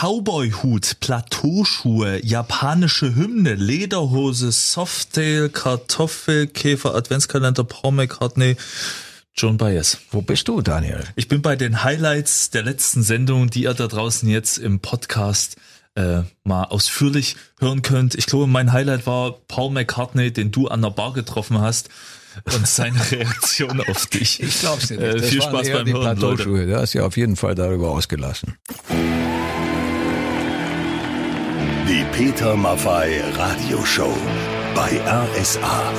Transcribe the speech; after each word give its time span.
Cowboyhut, 0.00 1.00
Plateauschuhe, 1.00 2.24
japanische 2.24 3.16
Hymne, 3.16 3.56
Lederhose, 3.56 4.52
Softail, 4.52 5.48
Kartoffelkäfer, 5.48 6.94
Adventskalender, 6.94 7.64
Paul 7.64 7.90
McCartney, 7.90 8.56
John 9.34 9.56
Baez. 9.56 9.98
Wo 10.12 10.22
bist 10.22 10.46
du, 10.46 10.60
Daniel? 10.62 11.02
Ich 11.16 11.26
bin 11.26 11.42
bei 11.42 11.56
den 11.56 11.82
Highlights 11.82 12.50
der 12.50 12.62
letzten 12.62 13.02
Sendung, 13.02 13.50
die 13.50 13.64
ihr 13.64 13.74
da 13.74 13.88
draußen 13.88 14.28
jetzt 14.28 14.58
im 14.58 14.78
Podcast 14.78 15.56
äh, 15.96 16.20
mal 16.44 16.62
ausführlich 16.62 17.34
hören 17.58 17.82
könnt. 17.82 18.14
Ich 18.14 18.26
glaube, 18.26 18.46
mein 18.46 18.72
Highlight 18.72 19.04
war 19.04 19.32
Paul 19.48 19.72
McCartney, 19.72 20.32
den 20.32 20.52
du 20.52 20.68
an 20.68 20.80
der 20.80 20.90
Bar 20.90 21.12
getroffen 21.12 21.60
hast 21.60 21.88
und 22.54 22.68
seine 22.68 23.00
Reaktion 23.10 23.80
auf 23.80 24.06
dich. 24.06 24.40
Ich 24.40 24.60
glaub's 24.60 24.86
dir 24.86 25.00
nicht. 25.00 25.24
Äh, 25.24 25.28
viel 25.28 25.42
Spaß 25.42 25.70
beim 25.70 25.88
Hören, 25.88 26.20
Leute. 26.20 26.44
Plateauschuhe. 26.44 26.66
Der 26.66 26.84
ist 26.84 26.92
ja 26.92 27.02
auf 27.02 27.16
jeden 27.16 27.34
Fall 27.34 27.56
darüber 27.56 27.90
ausgelassen. 27.90 28.54
Die 31.88 32.04
Peter 32.12 32.54
Maffei 32.54 33.22
Radioshow 33.32 34.14
bei 34.74 35.00
RSA. 35.06 35.92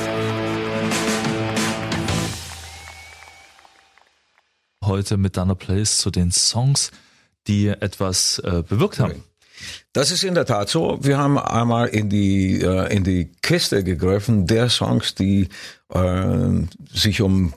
Heute 4.85 5.17
mit 5.17 5.35
deiner 5.35 5.55
Playlist 5.55 5.97
zu 5.97 6.11
den 6.11 6.29
Songs, 6.29 6.91
die 7.47 7.69
etwas 7.69 8.37
äh, 8.37 8.61
bewirkt 8.61 8.99
haben. 8.99 9.23
Das 9.91 10.11
ist 10.11 10.23
in 10.23 10.35
der 10.35 10.45
Tat 10.45 10.69
so. 10.69 10.99
Wir 11.01 11.17
haben 11.17 11.39
einmal 11.39 11.87
in 11.87 12.07
die, 12.07 12.61
äh, 12.61 12.95
in 12.95 13.03
die 13.03 13.31
Kiste 13.41 13.83
gegriffen 13.83 14.45
der 14.45 14.69
Songs, 14.69 15.15
die 15.15 15.49
äh, 15.91 16.67
sich 16.93 17.19
um 17.23 17.55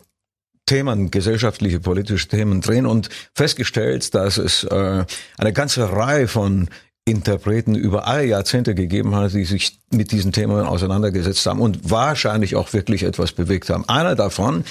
Themen, 0.64 1.10
gesellschaftliche, 1.10 1.80
politische 1.80 2.28
Themen 2.28 2.62
drehen 2.62 2.86
und 2.86 3.10
festgestellt, 3.34 4.14
dass 4.14 4.38
es 4.38 4.64
äh, 4.64 5.04
eine 5.36 5.52
ganze 5.52 5.92
Reihe 5.92 6.28
von 6.28 6.70
Interpreten 7.04 7.74
über 7.74 8.06
alle 8.06 8.24
Jahrzehnte 8.26 8.76
gegeben 8.76 9.14
hat, 9.16 9.32
die 9.32 9.44
sich 9.44 9.78
mit 9.90 10.12
diesen 10.12 10.30
Themen 10.30 10.64
auseinandergesetzt 10.64 11.44
haben 11.46 11.60
und 11.60 11.90
wahrscheinlich 11.90 12.54
auch 12.54 12.72
wirklich 12.72 13.02
etwas 13.02 13.32
bewegt 13.32 13.70
haben. 13.70 13.88
Einer 13.88 14.14
davon, 14.14 14.64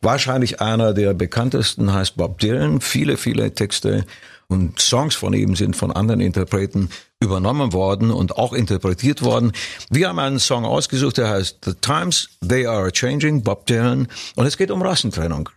wahrscheinlich 0.00 0.60
einer 0.60 0.94
der 0.94 1.14
bekanntesten, 1.14 1.92
heißt 1.92 2.16
Bob 2.16 2.40
Dylan. 2.40 2.80
Viele, 2.80 3.16
viele 3.16 3.54
Texte 3.54 4.04
und 4.48 4.80
Songs 4.80 5.14
von 5.14 5.32
ihm 5.32 5.54
sind 5.54 5.76
von 5.76 5.92
anderen 5.92 6.20
Interpreten 6.20 6.90
übernommen 7.20 7.72
worden 7.72 8.10
und 8.10 8.36
auch 8.36 8.52
interpretiert 8.52 9.22
worden. 9.22 9.52
Wir 9.88 10.08
haben 10.08 10.18
einen 10.18 10.40
Song 10.40 10.64
ausgesucht, 10.64 11.18
der 11.18 11.28
heißt 11.28 11.58
The 11.64 11.74
Times 11.74 12.30
They 12.46 12.66
Are 12.66 12.90
Changing, 12.90 13.42
Bob 13.42 13.66
Dylan. 13.66 14.08
Und 14.34 14.46
es 14.46 14.56
geht 14.56 14.72
um 14.72 14.82
Rassentrennung. 14.82 15.50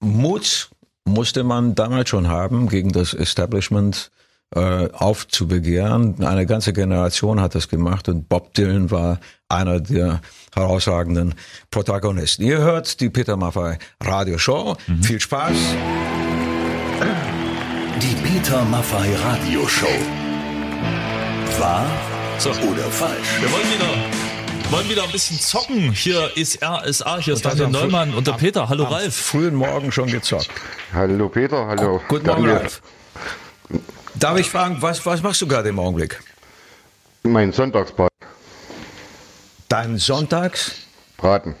Mut 0.00 0.70
musste 1.04 1.42
man 1.42 1.74
damals 1.74 2.08
schon 2.08 2.28
haben 2.28 2.68
gegen 2.68 2.92
das 2.92 3.14
Establishment 3.14 4.12
äh, 4.54 4.88
aufzubegehren. 4.92 6.22
Eine 6.24 6.46
ganze 6.46 6.72
Generation 6.72 7.40
hat 7.40 7.54
das 7.54 7.68
gemacht 7.68 8.08
und 8.08 8.28
Bob 8.28 8.54
Dylan 8.54 8.90
war 8.90 9.18
einer 9.48 9.80
der 9.80 10.20
herausragenden 10.54 11.34
Protagonisten. 11.70 12.42
Ihr 12.42 12.58
hört 12.58 13.00
die 13.00 13.10
Peter 13.10 13.36
Maffay 13.36 13.78
Radio 14.02 14.38
Show. 14.38 14.76
Viel 15.02 15.20
Spaß. 15.20 15.52
Die 18.00 18.14
Peter 18.26 18.64
Maffei 18.64 19.14
Radioshow. 19.16 19.86
Wahr 21.58 21.86
So. 22.38 22.50
oder 22.50 22.82
falsch? 22.90 23.40
Wir 23.40 23.52
wollen 23.52 23.64
wieder, 23.72 24.70
wollen 24.72 24.88
wieder 24.90 25.04
ein 25.04 25.12
bisschen 25.12 25.38
zocken. 25.38 25.92
Hier 25.92 26.30
ist 26.36 26.62
RSA, 26.64 27.18
hier 27.18 27.34
ist 27.34 27.44
Daniel 27.44 27.68
Neumann 27.68 28.12
und 28.14 28.26
der 28.26 28.32
Peter. 28.32 28.68
Hallo 28.68 28.86
Am 28.86 28.92
Ralf. 28.92 29.14
frühen 29.14 29.54
Morgen 29.54 29.92
schon 29.92 30.08
gezockt. 30.08 30.48
Hallo 30.92 31.28
Peter, 31.28 31.66
hallo. 31.66 32.00
Guten 32.08 32.26
Morgen. 32.26 32.48
Ralf. 32.48 32.82
Darf 34.22 34.38
ich 34.38 34.48
fragen, 34.48 34.76
was, 34.80 35.04
was 35.04 35.20
machst 35.20 35.42
du 35.42 35.48
gerade 35.48 35.68
im 35.70 35.80
Augenblick? 35.80 36.22
Mein 37.24 37.50
Sonntagsbraten. 37.52 38.16
Dein 39.68 39.98
Sonntags 39.98 40.72
Braten. 41.16 41.56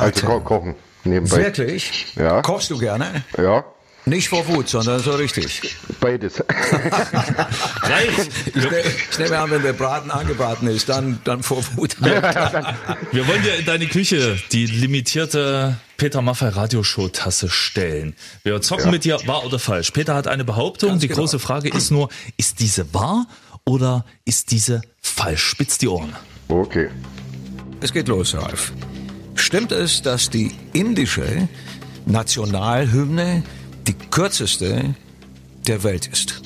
Also 0.00 0.26
ko 0.26 0.40
kochen 0.40 0.76
nebenbei. 1.04 1.36
Wirklich? 1.38 2.14
Ja. 2.16 2.40
Kochst 2.40 2.70
du 2.70 2.78
gerne? 2.78 3.24
Ja, 3.36 3.64
Nicht 4.06 4.28
vor 4.28 4.46
Wut, 4.48 4.68
sondern 4.68 5.00
so 5.00 5.12
richtig. 5.12 5.76
beides. 6.00 6.42
Ralf, 7.82 8.28
Ich, 8.46 8.54
ne, 8.54 8.82
ich 9.10 9.18
nehme 9.18 9.38
an, 9.38 9.50
wenn 9.50 9.62
der 9.62 9.72
Braten 9.72 10.10
angebraten 10.10 10.68
ist, 10.68 10.90
dann, 10.90 11.20
dann 11.24 11.42
vor 11.42 11.64
Wut. 11.76 11.96
wir 12.02 13.28
wollen 13.28 13.42
dir 13.42 13.56
in 13.56 13.64
deine 13.64 13.86
Küche 13.86 14.38
die 14.52 14.66
limitierte 14.66 15.76
Peter 15.96 16.20
Maffay 16.20 16.48
Radioshow 16.48 17.08
Tasse 17.08 17.48
stellen. 17.48 18.14
Wir 18.42 18.60
zocken 18.60 18.90
mit 18.90 19.04
dir 19.04 19.18
wahr 19.26 19.44
oder 19.46 19.58
falsch. 19.58 19.90
Peter 19.92 20.14
hat 20.14 20.26
eine 20.26 20.44
Behauptung. 20.44 20.90
Ganz 20.90 21.00
die 21.00 21.08
genau. 21.08 21.20
große 21.20 21.38
Frage 21.38 21.70
ist 21.70 21.90
nur, 21.90 22.10
ist 22.36 22.60
diese 22.60 22.92
wahr 22.92 23.26
oder 23.64 24.04
ist 24.26 24.50
diese 24.50 24.82
falsch? 25.00 25.42
Spitz 25.42 25.78
die 25.78 25.88
Ohren. 25.88 26.14
Okay. 26.48 26.90
Es 27.80 27.92
geht 27.92 28.08
los, 28.08 28.34
Ralf. 28.34 28.72
Stimmt 29.34 29.72
es, 29.72 30.02
dass 30.02 30.28
die 30.28 30.52
indische 30.74 31.48
Nationalhymne 32.06 33.42
die 33.86 33.94
kürzeste 33.94 34.94
der 35.66 35.82
Welt 35.82 36.06
ist? 36.06 36.42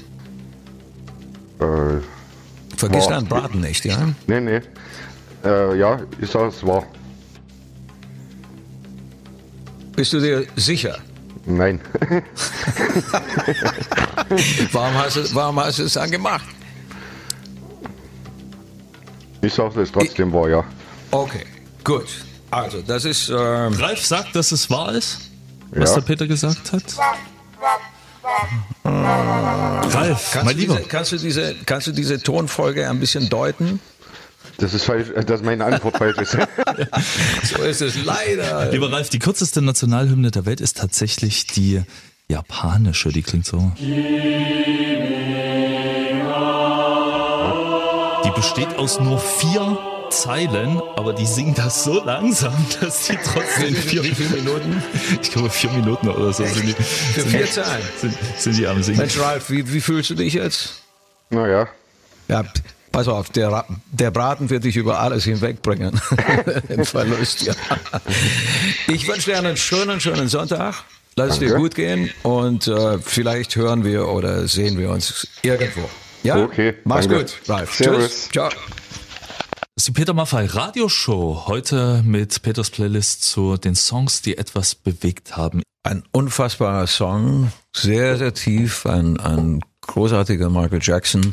Äh, 1.61 2.01
Vergiss 2.77 3.09
deinen 3.09 3.27
Braten 3.27 3.61
nicht, 3.61 3.85
ja? 3.85 4.09
nee, 4.27 4.41
nee. 4.41 4.61
Äh, 5.45 5.79
ja, 5.79 6.01
ich 6.21 6.31
sag 6.31 6.53
es 6.53 6.65
wahr. 6.67 6.85
Bist 9.97 10.13
du 10.13 10.21
dir 10.21 10.47
sicher? 10.57 10.99
Nein. 11.47 11.81
Warum 14.73 14.95
hast 14.95 15.17
du, 15.17 15.35
warum 15.35 15.59
hast 15.61 15.79
du 15.79 15.85
es 15.85 15.95
dann 15.95 16.11
gemacht? 16.11 16.45
Ich 19.41 19.55
sag 19.55 19.75
es 19.77 19.91
trotzdem 19.91 20.33
wahr, 20.33 20.49
ja. 20.49 20.65
Okay, 21.11 21.47
gut. 21.85 22.07
Also, 22.51 22.83
das 22.83 23.05
ist. 23.05 23.29
Ähm, 23.29 23.73
Ralf 23.75 24.05
sagt, 24.05 24.35
dass 24.37 24.53
es 24.53 24.69
wahr 24.71 24.93
ist, 24.93 25.28
was 25.71 25.91
Ja. 25.91 25.95
der 25.97 26.03
Peter 26.03 26.27
gesagt 26.27 26.73
hat. 26.73 26.83
Ralf, 28.85 30.31
kannst, 30.33 30.45
mein 30.45 30.55
du 30.57 30.61
Lieber. 30.61 30.77
diese, 30.77 30.89
kannst, 30.89 31.13
du 31.13 31.17
diese, 31.19 31.55
kannst 31.67 31.87
du 31.87 31.93
diese 31.93 32.23
Tonfolge 32.23 32.89
ein 32.89 33.01
bisschen 33.01 33.29
deuten? 33.29 33.81
Das 34.59 34.75
ist 34.75 34.85
falsch, 34.85 35.11
äh, 35.11 35.25
dass 35.25 35.43
meine 35.43 35.65
Antwort 35.65 35.97
falsch 35.99 36.19
ist. 36.19 36.37
So 37.45 37.63
ist 37.63 37.81
es 37.81 37.95
leider. 38.05 38.71
Lieber 38.71 38.91
Ralf, 38.93 39.09
die 39.09 39.19
kürzeste 39.19 39.63
Nationalhymne 39.63 40.31
der 40.31 40.47
Welt 40.47 40.61
ist 40.61 40.79
tatsächlich 40.79 41.47
die 41.47 41.83
japanische. 42.29 43.11
Die 43.11 43.23
klingt 43.23 43.47
so. 43.47 43.73
Die 48.25 48.31
besteht 48.35 48.77
aus 48.79 49.01
nur 49.01 49.19
vier 49.19 49.79
Zeilen, 50.11 50.81
aber 50.97 51.13
die 51.13 51.27
singen 51.27 51.55
das 51.55 51.85
so 51.85 52.03
langsam, 52.05 52.53
dass 52.81 53.07
die 53.07 53.17
trotzdem 53.25 53.75
vier, 53.75 54.03
Wie 54.05 54.15
viele 54.15 54.43
Minuten? 54.43 54.83
ich 55.23 55.31
glaube 55.31 55.51
vier 55.51 55.71
Minuten 55.71 56.09
oder 56.09 56.33
so 56.33 56.45
sind 56.45 56.65
die, 56.67 56.73
Für 56.75 57.21
sind, 57.23 57.31
vier 57.31 57.51
Zahlen. 57.51 57.83
sind, 58.01 58.15
sind 58.37 58.57
die 58.59 58.67
am 58.67 58.83
Singen. 58.83 58.99
Mensch, 58.99 59.19
Ralf, 59.19 59.51
wie, 59.51 59.73
wie 59.73 59.81
fühlst 59.81 60.11
du 60.11 60.15
dich 60.15 60.35
jetzt? 60.35 60.83
naja, 61.31 61.69
Ja, 62.29 62.45
pass 62.93 63.07
auf, 63.09 63.31
der, 63.31 63.65
der 63.93 64.11
Braten 64.11 64.49
wird 64.51 64.65
dich 64.65 64.77
über 64.77 64.99
alles 65.01 65.25
hinwegbringen. 65.25 66.01
Den 66.69 66.85
Verlust, 66.85 67.43
ja. 67.43 67.55
Ich 68.87 69.07
wünsche 69.09 69.31
dir 69.31 69.39
einen 69.39 69.57
schönen, 69.57 70.01
schönen 70.01 70.29
Sonntag. 70.29 70.75
Lass 71.17 71.33
es 71.35 71.39
dir 71.41 71.55
gut 71.55 71.75
gehen 71.75 72.11
und 72.23 72.69
äh, 72.69 72.99
vielleicht 73.01 73.57
hören 73.57 73.85
wir 73.85 74.09
oder 74.09 74.47
sehen 74.47 74.79
wir 74.79 74.91
uns 74.91 75.27
irgendwo. 75.43 75.89
Ja? 76.23 76.37
Okay, 76.45 76.75
Mach's 76.85 77.09
danke. 77.09 77.25
gut, 77.25 77.35
Ralf. 77.49 77.75
Servus. 77.75 78.05
Tschüss. 78.05 78.29
Ciao. 78.33 78.49
Das 79.79 79.83
ist 79.83 79.95
die 79.97 80.01
Peter 80.01 80.13
Maffay 80.13 80.45
Radioshow. 80.47 81.45
Heute 81.47 82.03
mit 82.05 82.43
Peters 82.43 82.69
Playlist 82.69 83.23
zu 83.23 83.57
den 83.57 83.77
Songs, 83.77 84.23
die 84.23 84.37
etwas 84.37 84.75
bewegt 84.75 85.37
haben. 85.37 85.63
Ein 85.85 86.03
unfassbarer 86.11 86.89
Song, 86.89 87.53
sehr, 87.73 88.19
sehr 88.19 88.35
tief, 88.35 88.87
ein, 88.87 89.21
ein 89.21 89.61
großartiger 89.83 90.51
Michael 90.51 90.81
Jackson. 90.83 91.33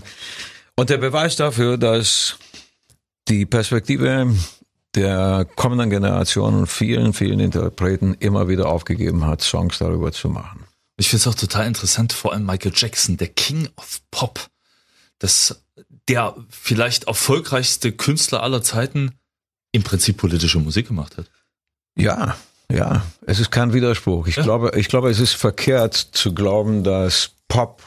Und 0.75 0.91
der 0.91 0.99
Beweis 0.99 1.37
dafür, 1.37 1.79
dass 1.79 2.37
die 3.29 3.47
Perspektive 3.47 4.35
der 4.93 5.47
kommenden 5.55 5.89
Generationen 5.89 6.67
vielen, 6.67 7.13
vielen 7.13 7.39
Interpreten 7.39 8.13
immer 8.19 8.47
wieder 8.47 8.67
aufgegeben 8.67 9.25
hat, 9.25 9.41
Songs 9.41 9.79
darüber 9.79 10.11
zu 10.11 10.29
machen. 10.29 10.65
Ich 10.97 11.09
finde 11.09 11.21
es 11.21 11.27
auch 11.27 11.33
total 11.33 11.65
interessant, 11.65 12.13
vor 12.13 12.31
allem 12.31 12.45
Michael 12.45 12.73
Jackson, 12.75 13.17
der 13.17 13.29
King 13.29 13.69
of 13.75 14.01
Pop, 14.11 14.39
das, 15.19 15.63
der 16.07 16.35
vielleicht 16.49 17.05
erfolgreichste 17.05 17.91
Künstler 17.91 18.43
aller 18.43 18.61
Zeiten, 18.61 19.11
im 19.71 19.83
Prinzip 19.83 20.17
politische 20.17 20.59
Musik 20.59 20.87
gemacht 20.87 21.17
hat. 21.17 21.29
Ja, 21.97 22.35
ja, 22.71 23.05
es 23.25 23.39
ist 23.39 23.51
kein 23.51 23.73
Widerspruch. 23.73 24.27
Ich 24.27 24.35
glaube, 24.35 24.71
ich 24.75 24.87
glaube, 24.87 25.09
es 25.09 25.19
ist 25.19 25.33
verkehrt 25.33 25.93
zu 25.93 26.33
glauben, 26.33 26.83
dass 26.83 27.31
Pop 27.47 27.83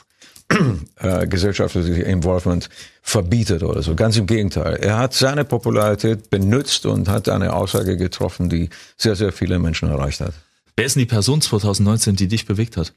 äh, 0.96 1.26
gesellschaftliche 1.26 2.02
Involvement 2.02 2.68
verbietet 3.02 3.62
oder 3.62 3.82
so. 3.82 3.94
Ganz 3.94 4.16
im 4.16 4.26
Gegenteil. 4.26 4.76
Er 4.76 4.98
hat 4.98 5.14
seine 5.14 5.44
Popularität 5.44 6.30
benutzt 6.30 6.86
und 6.86 7.08
hat 7.08 7.28
eine 7.28 7.52
Aussage 7.52 7.96
getroffen, 7.96 8.48
die 8.48 8.70
sehr, 8.96 9.16
sehr 9.16 9.32
viele 9.32 9.58
Menschen 9.58 9.90
erreicht 9.90 10.20
hat. 10.20 10.34
Wer 10.76 10.86
ist 10.86 10.94
denn 10.94 11.00
die 11.00 11.06
Person 11.06 11.40
2019, 11.40 12.16
die 12.16 12.28
dich 12.28 12.46
bewegt 12.46 12.76
hat? 12.76 12.94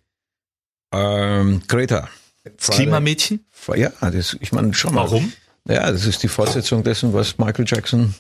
Ähm, 0.94 1.62
Greta. 1.68 2.10
Das 2.44 2.72
Klimamädchen? 2.72 3.46
Ja, 3.76 3.92
das, 4.00 4.36
ich 4.40 4.52
meine 4.52 4.74
schon 4.74 4.96
mal. 4.96 5.04
Warum? 5.04 5.32
Ja, 5.68 5.92
das 5.92 6.06
ist 6.06 6.24
die 6.24 6.28
Fortsetzung 6.28 6.84
dessen, 6.84 7.14
was 7.14 7.38
Michael 7.38 7.66
Jackson 7.68 8.16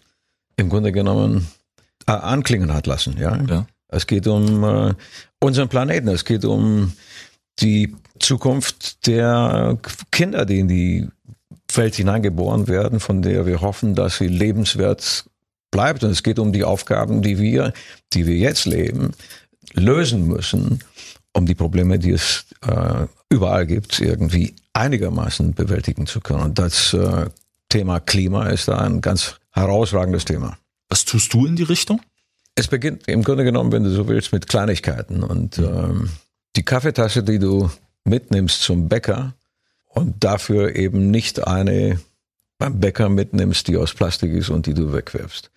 im 0.58 0.70
Grunde 0.70 0.92
genommen 0.92 1.48
äh, 2.08 2.12
anklingen 2.12 2.74
hat 2.74 2.86
lassen. 2.86 3.18
Ja? 3.18 3.42
Ja. 3.50 3.68
Es 3.88 4.06
geht 4.08 4.28
um 4.28 4.64
äh, 4.64 4.94
unseren 5.40 5.70
Planeten, 5.70 6.08
es 6.08 6.24
geht 6.24 6.46
um 6.46 6.94
die 7.60 7.96
Zukunft 8.20 9.08
der 9.08 9.78
Kinder, 10.12 10.46
die 10.46 10.60
in 10.60 10.68
die 10.68 11.08
Welt 11.74 11.96
hineingeboren 11.96 12.68
werden, 12.68 13.00
von 13.00 13.22
der 13.22 13.46
wir 13.46 13.62
hoffen, 13.62 13.96
dass 13.96 14.18
sie 14.18 14.28
lebenswert 14.28 15.26
bleibt. 15.72 16.04
Und 16.04 16.12
es 16.12 16.24
geht 16.24 16.40
um 16.40 16.54
die 16.54 16.64
Aufgaben, 16.64 17.22
die 17.22 17.40
wir, 17.40 17.74
die 18.14 18.28
wir 18.28 18.36
jetzt 18.36 18.66
leben, 18.66 19.12
lösen 19.74 20.28
müssen, 20.28 20.84
um 21.34 21.46
die 21.46 21.56
Probleme, 21.56 22.00
die 22.00 22.12
es 22.12 22.46
äh, 22.68 23.06
überall 23.30 23.66
gibt, 23.66 24.00
irgendwie 24.00 24.56
einigermaßen 24.74 25.54
bewältigen 25.54 26.08
zu 26.08 26.20
können. 26.20 26.42
Und 26.42 26.60
das 26.60 26.94
äh, 26.94 27.30
Thema 27.70 28.00
Klima 28.00 28.48
ist 28.48 28.68
da 28.68 28.78
ein 28.80 29.02
ganz 29.02 29.36
herausragendes 29.52 30.26
Thema. 30.26 30.58
Was 30.90 31.06
tust 31.06 31.34
du 31.34 31.46
in 31.46 31.56
die 31.56 31.64
Richtung? 31.64 32.02
Es 32.56 32.68
beginnt 32.68 33.08
im 33.08 33.24
Grunde 33.24 33.44
genommen, 33.44 33.72
wenn 33.72 33.84
du 33.84 33.92
so 33.92 34.08
willst, 34.08 34.34
mit 34.34 34.48
Kleinigkeiten. 34.48 35.24
Und 35.24 35.58
ähm, 35.58 36.10
die 36.56 36.64
Kaffeetasse, 36.64 37.24
die 37.24 37.40
du 37.40 37.72
mitnimmst 38.04 38.62
zum 38.62 38.90
Bäcker 38.90 39.34
und 39.88 40.24
dafür 40.24 40.76
eben 40.76 41.12
nicht 41.12 41.48
eine 41.48 42.00
beim 42.58 42.80
Bäcker 42.80 43.10
mitnimmst, 43.10 43.68
die 43.68 43.78
aus 43.78 43.94
Plastik 43.94 44.34
ist 44.34 44.50
und 44.50 44.66
die 44.66 44.74
du 44.74 44.94
wegwirfst. 44.94 45.50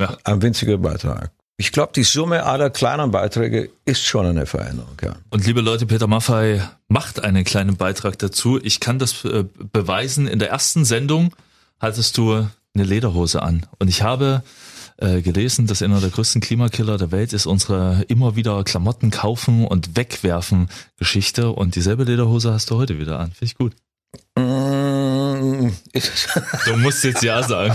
Ja. 0.00 0.16
Ein 0.24 0.42
winziger 0.42 0.78
Beitrag. 0.78 1.32
Ich 1.56 1.70
glaube, 1.70 1.92
die 1.94 2.02
Summe 2.02 2.44
aller 2.44 2.70
kleinen 2.70 3.10
Beiträge 3.10 3.70
ist 3.84 4.04
schon 4.04 4.26
eine 4.26 4.46
Veränderung. 4.46 4.96
Ja. 5.02 5.16
Und 5.30 5.46
liebe 5.46 5.60
Leute, 5.60 5.86
Peter 5.86 6.06
Maffei 6.06 6.62
macht 6.88 7.22
einen 7.22 7.44
kleinen 7.44 7.76
Beitrag 7.76 8.18
dazu. 8.18 8.58
Ich 8.62 8.80
kann 8.80 8.98
das 8.98 9.24
äh, 9.24 9.44
beweisen. 9.72 10.26
In 10.26 10.38
der 10.38 10.50
ersten 10.50 10.84
Sendung 10.84 11.34
hattest 11.78 12.16
du 12.16 12.48
eine 12.74 12.84
Lederhose 12.84 13.42
an. 13.42 13.66
Und 13.78 13.88
ich 13.88 14.02
habe 14.02 14.42
äh, 14.96 15.20
gelesen, 15.20 15.66
dass 15.66 15.82
einer 15.82 16.00
der 16.00 16.10
größten 16.10 16.40
Klimakiller 16.40 16.96
der 16.96 17.10
Welt 17.10 17.32
ist 17.32 17.46
unsere 17.46 18.04
immer 18.08 18.36
wieder 18.36 18.62
Klamotten 18.64 19.10
kaufen 19.10 19.66
und 19.66 19.96
wegwerfen 19.96 20.68
Geschichte. 20.96 21.50
Und 21.50 21.74
dieselbe 21.74 22.04
Lederhose 22.04 22.52
hast 22.52 22.70
du 22.70 22.76
heute 22.76 22.98
wieder 22.98 23.18
an. 23.18 23.32
Finde 23.32 23.44
ich 23.44 23.56
gut. 23.56 23.72
Mm, 24.36 25.70
Du 26.66 26.76
musst 26.78 27.04
jetzt 27.04 27.22
ja 27.22 27.42
sagen. 27.42 27.74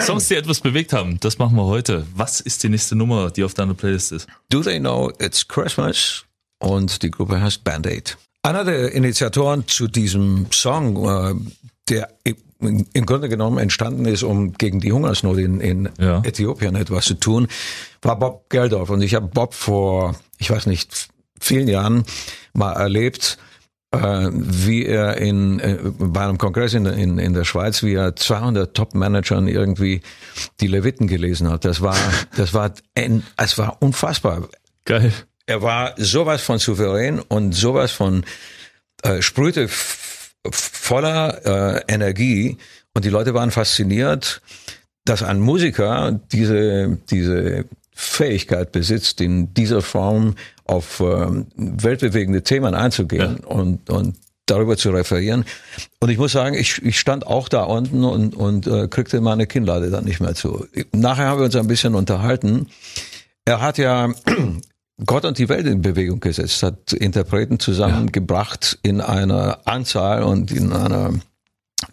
Songs, 0.00 0.28
die 0.28 0.34
etwas 0.36 0.60
bewegt 0.60 0.92
haben, 0.92 1.18
das 1.20 1.38
machen 1.38 1.56
wir 1.56 1.64
heute. 1.64 2.06
Was 2.14 2.40
ist 2.40 2.62
die 2.62 2.68
nächste 2.68 2.96
Nummer, 2.96 3.30
die 3.30 3.44
auf 3.44 3.54
deiner 3.54 3.74
Playlist 3.74 4.12
ist? 4.12 4.26
Do 4.48 4.62
They 4.62 4.78
Know 4.78 5.12
It's 5.18 5.46
Christmas? 5.46 6.24
Und 6.58 7.02
die 7.02 7.10
Gruppe 7.10 7.40
heißt 7.40 7.64
Band 7.64 7.86
Aid. 7.86 8.18
Einer 8.42 8.64
der 8.64 8.92
Initiatoren 8.92 9.66
zu 9.66 9.86
diesem 9.88 10.46
Song, 10.52 11.06
äh, 11.06 11.34
der 11.88 12.08
im 12.60 13.06
Grunde 13.06 13.28
genommen 13.30 13.58
entstanden 13.58 14.04
ist, 14.04 14.22
um 14.22 14.52
gegen 14.52 14.80
die 14.80 14.92
Hungersnot 14.92 15.38
in, 15.38 15.60
in 15.60 15.88
Ja. 15.98 16.22
Äthiopien 16.24 16.76
etwas 16.76 17.06
zu 17.06 17.14
tun, 17.14 17.48
war 18.02 18.18
Bob 18.18 18.50
Geldof. 18.50 18.90
Und 18.90 19.00
ich 19.02 19.14
habe 19.14 19.28
Bob 19.28 19.54
vor, 19.54 20.14
ich 20.38 20.50
weiß 20.50 20.66
nicht, 20.66 21.08
vielen 21.40 21.68
Jahren 21.68 22.04
mal 22.52 22.72
erlebt, 22.72 23.38
wie 23.92 24.86
er 24.86 25.16
in, 25.16 25.58
äh, 25.58 25.78
bei 25.82 26.22
einem 26.22 26.38
Kongress 26.38 26.74
in, 26.74 26.86
in, 26.86 27.18
in 27.18 27.34
der 27.34 27.44
Schweiz, 27.44 27.82
wie 27.82 27.94
er 27.94 28.14
200 28.14 28.74
Top-Managern 28.74 29.48
irgendwie 29.48 30.00
die 30.60 30.68
Leviten 30.68 31.08
gelesen 31.08 31.48
hat. 31.50 31.64
Das 31.64 31.80
war, 31.80 31.96
das 32.36 32.54
war, 32.54 32.72
ein, 32.94 33.24
es 33.36 33.58
war 33.58 33.78
unfassbar. 33.80 34.48
Geil. 34.84 35.12
Er 35.46 35.62
war 35.62 35.94
sowas 35.96 36.42
von 36.42 36.60
souverän 36.60 37.18
und 37.18 37.52
sowas 37.52 37.90
von 37.90 38.24
äh, 39.02 39.22
sprühte 39.22 39.68
voller 40.48 41.78
äh, 41.78 41.92
Energie 41.92 42.58
und 42.94 43.04
die 43.04 43.10
Leute 43.10 43.34
waren 43.34 43.50
fasziniert, 43.50 44.40
dass 45.04 45.22
ein 45.22 45.40
Musiker 45.40 46.20
diese 46.30 46.98
diese 47.10 47.64
Fähigkeit 48.00 48.72
besitzt, 48.72 49.20
in 49.20 49.52
dieser 49.52 49.82
Form 49.82 50.34
auf 50.64 51.00
ähm, 51.00 51.46
weltbewegende 51.56 52.42
Themen 52.42 52.74
einzugehen 52.74 53.40
und 53.40 53.90
und 53.90 54.16
darüber 54.46 54.76
zu 54.76 54.90
referieren. 54.90 55.44
Und 56.00 56.08
ich 56.08 56.18
muss 56.18 56.32
sagen, 56.32 56.54
ich, 56.54 56.82
ich 56.82 56.98
stand 56.98 57.26
auch 57.26 57.48
da 57.48 57.62
unten 57.62 58.04
und, 58.04 58.34
und 58.34 58.66
äh, 58.66 58.88
kriegte 58.88 59.20
meine 59.20 59.46
Kinnlade 59.46 59.90
dann 59.90 60.04
nicht 60.04 60.20
mehr 60.20 60.34
zu. 60.34 60.66
Nachher 60.92 61.26
haben 61.26 61.38
wir 61.38 61.44
uns 61.44 61.56
ein 61.56 61.68
bisschen 61.68 61.94
unterhalten. 61.94 62.66
Er 63.44 63.60
hat 63.60 63.78
ja 63.78 64.12
Gott 65.06 65.24
und 65.24 65.38
die 65.38 65.48
Welt 65.48 65.66
in 65.66 65.82
Bewegung 65.82 66.20
gesetzt, 66.20 66.62
hat 66.62 66.92
Interpreten 66.92 67.58
zusammengebracht 67.60 68.78
in 68.82 69.00
einer 69.00 69.60
Anzahl 69.66 70.22
und 70.22 70.50
in 70.50 70.72
einer 70.72 71.12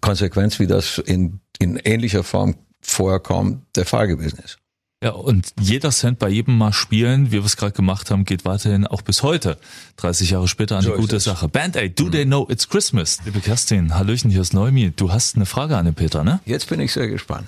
Konsequenz, 0.02 0.60
wie 0.60 0.68
das 0.68 0.98
in, 0.98 1.40
in 1.60 1.78
ähnlicher 1.78 2.24
Form 2.24 2.56
vorher 2.82 3.20
kaum 3.20 3.64
der 3.76 3.86
Fall 3.86 4.08
gewesen 4.08 4.40
ist. 4.44 4.58
Ja, 5.04 5.12
und 5.12 5.54
jeder 5.60 5.92
Cent 5.92 6.18
bei 6.18 6.28
jedem 6.28 6.58
Mal 6.58 6.74
spielen, 6.74 7.28
wie 7.28 7.34
wir 7.34 7.46
es 7.46 7.56
gerade 7.56 7.72
gemacht 7.74 8.10
haben, 8.10 8.26
geht 8.26 8.46
weiterhin 8.46 8.88
auch 8.88 9.04
bis 9.04 9.22
heute, 9.22 9.58
30 9.98 10.32
Jahre 10.32 10.48
später, 10.48 10.76
an 10.78 10.82
So 10.82 10.96
die 10.96 11.02
gute. 11.02 11.20
Sache. 11.20 11.48
Band 11.48 11.78
Aid, 11.78 12.00
do 12.00 12.10
they 12.10 12.26
know 12.26 12.48
it's 12.50 12.68
Christmas? 12.68 13.20
Liebe 13.24 13.40
Kerstin, 13.40 13.94
Hallöchen, 13.94 14.32
hier 14.32 14.42
ist 14.42 14.56
Neumi. 14.56 14.92
Du 14.96 15.12
hast 15.14 15.36
eine 15.36 15.46
Frage 15.46 15.78
an 15.78 15.86
den 15.86 15.94
Peter, 15.94 16.24
ne? 16.24 16.40
Jetzt 16.46 16.68
bin 16.68 16.80
ich 16.80 16.94
sehr 16.94 17.08
gespannt. 17.10 17.48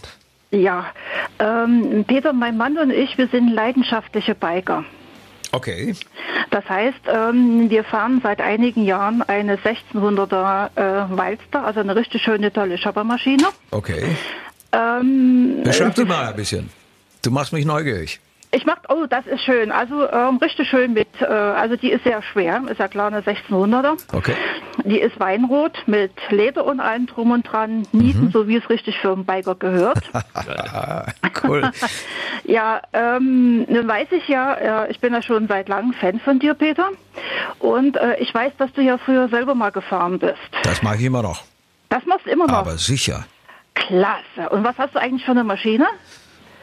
Ja, 0.51 0.85
ähm, 1.39 2.05
Peter, 2.07 2.33
mein 2.33 2.55
Mann 2.55 2.77
und 2.77 2.91
ich, 2.91 3.17
wir 3.17 3.27
sind 3.29 3.49
leidenschaftliche 3.49 4.35
Biker. 4.35 4.83
Okay. 5.51 5.95
Das 6.51 6.69
heißt, 6.69 6.99
ähm, 7.11 7.67
wir 7.71 7.83
fahren 7.83 8.19
seit 8.21 8.41
einigen 8.41 8.85
Jahren 8.85 9.23
eine 9.23 9.55
1600er 9.55 10.69
äh, 10.75 11.09
Wildster, 11.17 11.65
also 11.65 11.79
eine 11.79 11.95
richtig 11.95 12.21
schöne, 12.21 12.53
tolle 12.53 12.77
Shoppermaschine. 12.77 13.47
Okay. 13.71 14.15
Ähm, 14.71 15.61
Beschreib 15.63 15.95
du 15.95 16.05
mal 16.05 16.27
ein 16.27 16.35
bisschen. 16.35 16.69
Du 17.24 17.31
machst 17.31 17.51
mich 17.54 17.66
neugierig. 17.66 18.19
ich 18.51 18.66
mach, 18.66 18.77
oh, 18.89 19.06
das 19.07 19.27
ist 19.27 19.44
schön. 19.44 19.71
Also 19.71 20.10
ähm, 20.10 20.38
richtig 20.38 20.69
schön 20.69 20.94
mit, 20.94 21.07
äh, 21.21 21.25
also 21.25 21.75
die 21.75 21.92
ist 21.92 22.04
sehr 22.04 22.21
schwer, 22.24 22.62
ist 22.69 22.80
ja 22.80 22.88
klar 22.88 23.07
eine 23.07 23.21
1600er. 23.21 23.98
Okay. 24.13 24.33
Die 24.86 25.00
ist 25.00 25.19
weinrot 25.19 25.83
mit 25.86 26.13
Leder 26.30 26.66
und 26.66 26.80
allem 26.80 27.06
drum 27.06 27.31
und 27.31 27.44
dran, 27.44 27.86
Nieten, 27.92 28.31
so 28.31 28.48
wie 28.48 28.56
es 28.56 28.69
richtig 28.69 28.98
für 29.00 29.12
einen 29.12 29.25
Biker 29.25 29.56
gehört. 29.56 30.00
Cool. 31.44 31.69
Ja, 32.45 32.81
ähm, 32.94 33.66
nun 33.69 33.88
weiß 33.88 34.07
ich 34.12 34.27
ja, 34.27 34.86
äh, 34.86 34.92
ich 34.92 35.00
bin 35.00 35.13
ja 35.13 35.21
schon 35.21 35.48
seit 35.48 35.69
langem 35.69 35.94
Fan 35.94 36.19
von 36.19 36.39
dir, 36.39 36.54
Peter. 36.56 36.89
Und 37.60 37.95
äh, 37.98 38.16
ich 38.19 38.33
weiß, 38.33 38.54
dass 38.57 38.71
du 38.74 38.81
ja 38.81 38.98
früher 38.98 39.30
selber 39.30 39.54
mal 39.54 39.69
gefahren 39.71 40.18
bist. 40.18 40.38
Das 40.63 40.81
mache 40.81 40.95
ich 40.95 41.04
immer 41.04 41.21
noch. 41.21 41.44
Das 41.89 42.04
machst 42.06 42.25
du 42.25 42.31
immer 42.31 42.48
noch. 42.48 42.54
Aber 42.56 42.77
sicher. 42.77 43.26
Klasse. 43.76 44.49
Und 44.49 44.64
was 44.64 44.78
hast 44.80 44.95
du 44.95 44.99
eigentlich 44.99 45.23
für 45.26 45.31
eine 45.31 45.44
Maschine? 45.44 45.85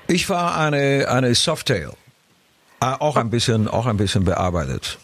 Ich 0.08 0.28
war 0.28 0.56
eine, 0.58 1.06
eine 1.08 1.34
Softail. 1.34 1.90
Äh, 2.80 2.86
Auch 2.86 3.16
ein 3.16 3.30
bisschen, 3.30 3.68
auch 3.68 3.86
ein 3.86 3.96
bisschen 3.96 4.24
bearbeitet. 4.24 4.98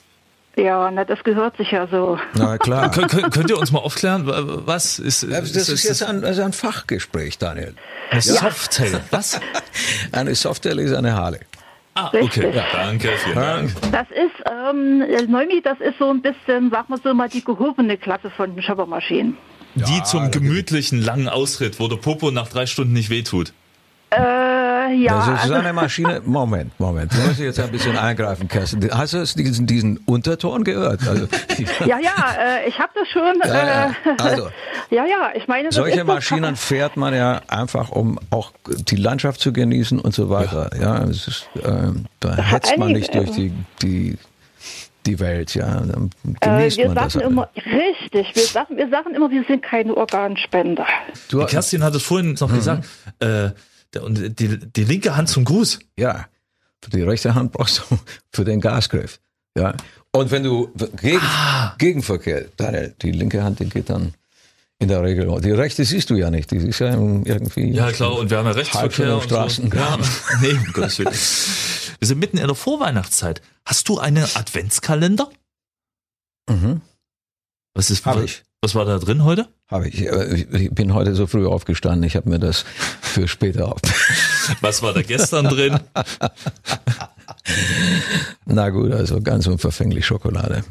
Ja, 0.57 0.91
na, 0.91 1.05
das 1.07 1.25
gehört 1.25 1.57
sich 1.57 1.71
ja 1.71 1.87
so. 1.87 2.19
Na 2.35 2.59
klar. 2.59 2.91
Kön 2.91 3.09
könnt, 3.09 3.49
ihr 3.51 3.59
uns 3.59 3.73
mal 3.73 3.79
aufklären, 3.79 4.27
wa- 4.27 4.43
was 4.67 4.99
ist, 4.99 5.23
Das 5.23 5.51
ist 5.57 5.85
jetzt 5.85 6.03
ein, 6.03 6.21
das 6.21 6.33
ist 6.37 6.45
ein 6.45 6.53
Fachgespräch, 6.53 7.39
Daniel. 7.39 7.75
eine 8.11 8.21
Softail? 8.21 9.01
Was? 9.11 9.41
Eine 10.13 10.35
Softail 10.35 10.79
ist 10.81 10.93
eine 10.93 11.15
Harley. 11.15 11.41
Ah, 11.95 12.09
Richtig. 12.09 12.45
okay. 12.45 12.57
Ja, 12.57 12.65
danke, 12.75 13.09
vielen 13.25 13.37
Dank. 13.37 13.73
Das 13.93 14.07
ist, 14.11 14.45
ähm, 14.51 14.99
Neumi, 15.31 15.63
das 15.63 15.81
ist 15.81 15.99
so 15.99 16.11
ein 16.11 16.21
bisschen, 16.21 16.71
sag 16.71 16.91
mal 16.91 16.99
so 17.03 17.15
mal, 17.15 17.31
die 17.31 17.43
gehobene 17.43 17.97
Klasse 17.97 18.31
von 18.31 18.55
den 18.55 18.63
Shoppermaschinen. 18.63 19.39
Die 19.75 20.03
zum 20.03 20.31
gemütlichen 20.31 21.01
langen 21.01 21.31
Ausritt, 21.31 21.81
wo 21.81 21.89
der 21.89 21.97
Popo 21.97 22.31
nach 22.31 22.49
drei 22.49 22.67
Stunden 22.67 22.93
nicht 22.93 23.09
wehtut. 23.09 23.55
Äh, 24.11 24.19
ja, 24.91 25.17
Das 25.17 25.27
ist 25.29 25.43
also, 25.45 25.55
eine 25.55 25.73
Maschine. 25.73 26.21
Moment, 26.25 26.79
Moment. 26.79 27.13
Du 27.13 27.19
musst 27.27 27.39
jetzt 27.41 27.61
ein 27.61 27.71
bisschen 27.71 27.97
eingreifen, 27.97 28.49
Kerstin. 28.49 28.89
Hast 28.93 29.13
du 29.15 29.25
diesen, 29.43 29.67
diesen 29.67 29.99
Unterton 30.07 30.65
gehört? 30.65 31.07
Also, 31.07 31.27
ja, 31.87 31.99
ja, 31.99 32.35
äh, 32.39 32.69
ich 32.69 32.79
habe 32.79 32.93
das 32.95 33.09
schon. 33.09 33.35
Ja, 33.45 33.67
ja. 33.67 33.87
Äh, 33.91 33.93
Also. 34.19 34.49
ja, 34.91 35.05
ja, 35.07 35.31
ich 35.35 35.47
meine, 35.49 35.71
solche 35.73 36.05
Maschinen 36.05 36.57
fährt 36.57 36.97
man 36.97 37.15
ja 37.15 37.41
einfach, 37.49 37.91
um 37.91 38.19
auch 38.31 38.53
die 38.67 38.97
Landschaft 38.97 39.41
zu 39.41 39.53
genießen 39.53 39.99
und 39.99 40.15
so 40.15 40.31
weiter. 40.31 40.71
Ja, 40.81 41.05
es 41.05 41.29
ist, 41.29 41.49
ähm, 41.65 42.07
da 42.21 42.37
hetzt 42.37 42.77
man 42.77 42.93
nicht 42.93 43.15
durch 43.15 43.31
die, 43.31 43.53
die, 43.83 44.19
die 45.07 45.19
Welt. 45.19 45.55
Ja, 45.55 45.81
dann 45.81 46.11
Äh, 46.41 46.59
genießt 46.59 46.77
wir 46.79 46.87
man 46.87 46.95
das. 46.97 47.13
sagen 47.15 47.25
halt. 47.25 47.33
immer, 47.33 47.49
richtig, 47.57 48.35
wir 48.37 48.43
sagen, 48.45 48.77
wir 48.77 48.89
sagen 48.89 49.15
immer, 49.15 49.31
wir 49.31 49.45
sind 49.49 49.63
keine 49.63 49.97
Organspender. 49.97 50.87
Du, 51.29 51.45
Kerstin 51.47 51.83
hat 51.83 51.95
es 51.95 52.03
vorhin 52.03 52.37
noch 52.39 52.53
gesagt. 52.53 52.85
Äh, 53.19 53.51
und 54.01 54.39
die, 54.41 54.59
die 54.59 54.85
linke 54.85 55.17
Hand 55.17 55.29
zum 55.29 55.45
Gruß. 55.45 55.79
Ja, 55.99 56.27
für 56.83 56.91
die 56.91 57.03
rechte 57.03 57.35
Hand 57.35 57.53
brauchst 57.53 57.83
du 57.91 57.99
für 58.33 58.45
den 58.45 58.61
Gasgriff. 58.61 59.21
Ja. 59.57 59.75
Und 60.13 60.31
wenn 60.31 60.43
du 60.43 60.71
gegen, 61.01 61.21
Ah. 61.23 61.75
Gegenverkehr, 61.79 62.47
Daniel, 62.57 62.95
die 63.03 63.13
linke 63.13 63.43
Hand, 63.43 63.61
die 63.61 63.69
geht 63.69 63.89
dann 63.91 64.15
in 64.79 64.89
der 64.89 65.03
Regel. 65.03 65.41
Die 65.41 65.51
rechte 65.53 65.85
siehst 65.85 66.11
du 66.11 66.17
ja 66.17 66.31
nicht, 66.31 66.51
die 66.51 66.57
ist 66.57 66.81
ja 66.81 66.89
irgendwie. 66.93 67.71
Ja, 67.71 67.93
klar, 67.93 68.19
und 68.19 68.31
wir 68.31 68.39
haben 68.39 68.47
ja 68.47 68.53
Rechtsverkehr. 68.53 69.15
Und 69.15 69.25
Straßen. 69.25 69.71
so. 69.71 69.77
Ja, 69.77 69.97
nee, 70.41 70.51
um 70.53 70.73
Gottes 70.73 70.99
Willen. 70.99 71.13
Wir 72.01 72.09
sind 72.09 72.19
mitten 72.19 72.39
in 72.39 72.47
der 72.47 72.57
Vorweihnachtszeit. 72.57 73.41
Hast 73.65 73.89
du 73.89 73.99
einen 74.01 74.25
Adventskalender? 74.25 75.31
Mhm. 76.49 76.81
Was 77.75 77.91
ist 77.91 78.05
Hab 78.05 78.17
was, 78.17 78.25
ich. 78.25 78.43
was 78.61 78.75
war 78.75 78.85
da 78.85 78.99
drin 78.99 79.25
heute? 79.25 79.49
Habe 79.69 79.89
ich. 79.89 80.03
Ich 80.03 80.71
bin 80.73 80.93
heute 80.95 81.15
so 81.15 81.27
früh 81.27 81.47
aufgestanden. 81.47 82.03
Ich 82.03 82.17
habe 82.17 82.29
mir 82.29 82.39
das 82.41 82.65
für 83.13 83.29
später 83.29 83.69
auf. 83.73 83.81
Was 84.61 84.83
war 84.83 84.93
da 84.93 85.03
gestern 85.03 85.47
drin? 85.47 85.79
Na 88.47 88.71
gut, 88.71 88.93
also 88.93 89.21
ganz 89.21 89.47
unverfänglich 89.47 90.07
Schokolade. 90.07 90.65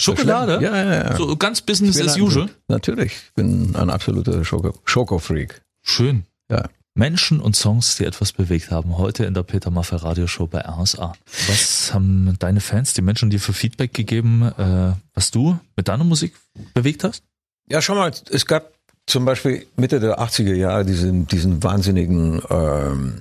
Schokolade? 0.00 0.60
Ja, 0.62 0.76
ja, 0.76 0.94
ja. 1.10 1.16
So 1.16 1.36
ganz 1.36 1.60
Business 1.60 2.00
as 2.00 2.14
ein- 2.14 2.22
usual. 2.22 2.48
Natürlich. 2.68 3.12
Ich 3.12 3.34
bin 3.34 3.74
ein 3.76 3.90
absoluter 3.90 4.44
Schoko- 4.44 4.78
Schoko-Freak. 4.84 5.60
Schön. 5.82 6.24
Ja. 6.50 6.64
Menschen 6.94 7.40
und 7.40 7.54
Songs, 7.54 7.96
die 7.96 8.04
etwas 8.04 8.32
bewegt 8.32 8.70
haben, 8.70 8.98
heute 8.98 9.24
in 9.24 9.34
der 9.34 9.42
Peter 9.42 9.70
Maffay 9.70 9.96
Radioshow 9.96 10.46
bei 10.46 10.60
RSA. 10.60 11.12
Was 11.48 11.94
haben 11.94 12.34
deine 12.38 12.60
Fans, 12.60 12.94
die 12.94 13.02
Menschen 13.02 13.30
dir 13.30 13.40
für 13.40 13.52
Feedback 13.52 13.94
gegeben, 13.94 14.42
äh, 14.58 14.92
was 15.14 15.30
du 15.30 15.58
mit 15.76 15.88
deiner 15.88 16.04
Musik 16.04 16.34
bewegt 16.74 17.04
hast? 17.04 17.22
Ja, 17.68 17.80
schau 17.80 17.94
mal, 17.94 18.10
es 18.30 18.46
gab 18.46 18.72
zum 19.10 19.24
Beispiel 19.24 19.66
Mitte 19.76 20.00
der 20.00 20.20
80er 20.20 20.54
Jahre 20.54 20.84
diesen, 20.84 21.26
diesen 21.26 21.62
wahnsinnigen, 21.62 22.40
ähm, 22.48 23.20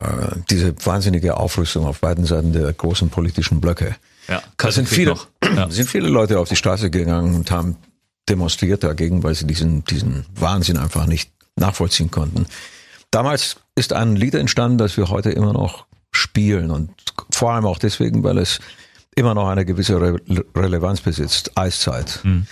äh, 0.00 0.06
diese 0.50 0.74
wahnsinnige 0.84 1.36
Aufrüstung 1.36 1.86
auf 1.86 2.00
beiden 2.00 2.24
Seiten 2.24 2.52
der 2.52 2.72
großen 2.72 3.08
politischen 3.08 3.60
Blöcke. 3.60 3.96
Ja, 4.28 4.42
Da 4.56 4.72
sind 4.72 4.88
viele, 4.88 5.14
sind 5.68 5.88
viele 5.88 6.08
Leute 6.08 6.38
auf 6.40 6.48
die 6.48 6.56
Straße 6.56 6.90
gegangen 6.90 7.34
und 7.36 7.50
haben 7.50 7.76
demonstriert 8.28 8.82
dagegen, 8.84 9.22
weil 9.22 9.34
sie 9.34 9.46
diesen, 9.46 9.84
diesen 9.84 10.26
Wahnsinn 10.34 10.76
einfach 10.76 11.06
nicht 11.06 11.30
nachvollziehen 11.56 12.10
konnten. 12.10 12.46
Damals 13.10 13.56
ist 13.74 13.92
ein 13.92 14.16
Lied 14.16 14.34
entstanden, 14.34 14.78
das 14.78 14.96
wir 14.96 15.08
heute 15.08 15.30
immer 15.30 15.52
noch 15.52 15.86
spielen 16.10 16.70
und 16.70 16.90
vor 17.30 17.52
allem 17.52 17.64
auch 17.64 17.78
deswegen, 17.78 18.22
weil 18.24 18.38
es 18.38 18.58
immer 19.14 19.34
noch 19.34 19.48
eine 19.48 19.64
gewisse 19.64 20.00
Re 20.00 20.20
Relevanz 20.54 21.00
besitzt. 21.00 21.56
Eiszeit. 21.56 22.20
Ein 22.24 22.46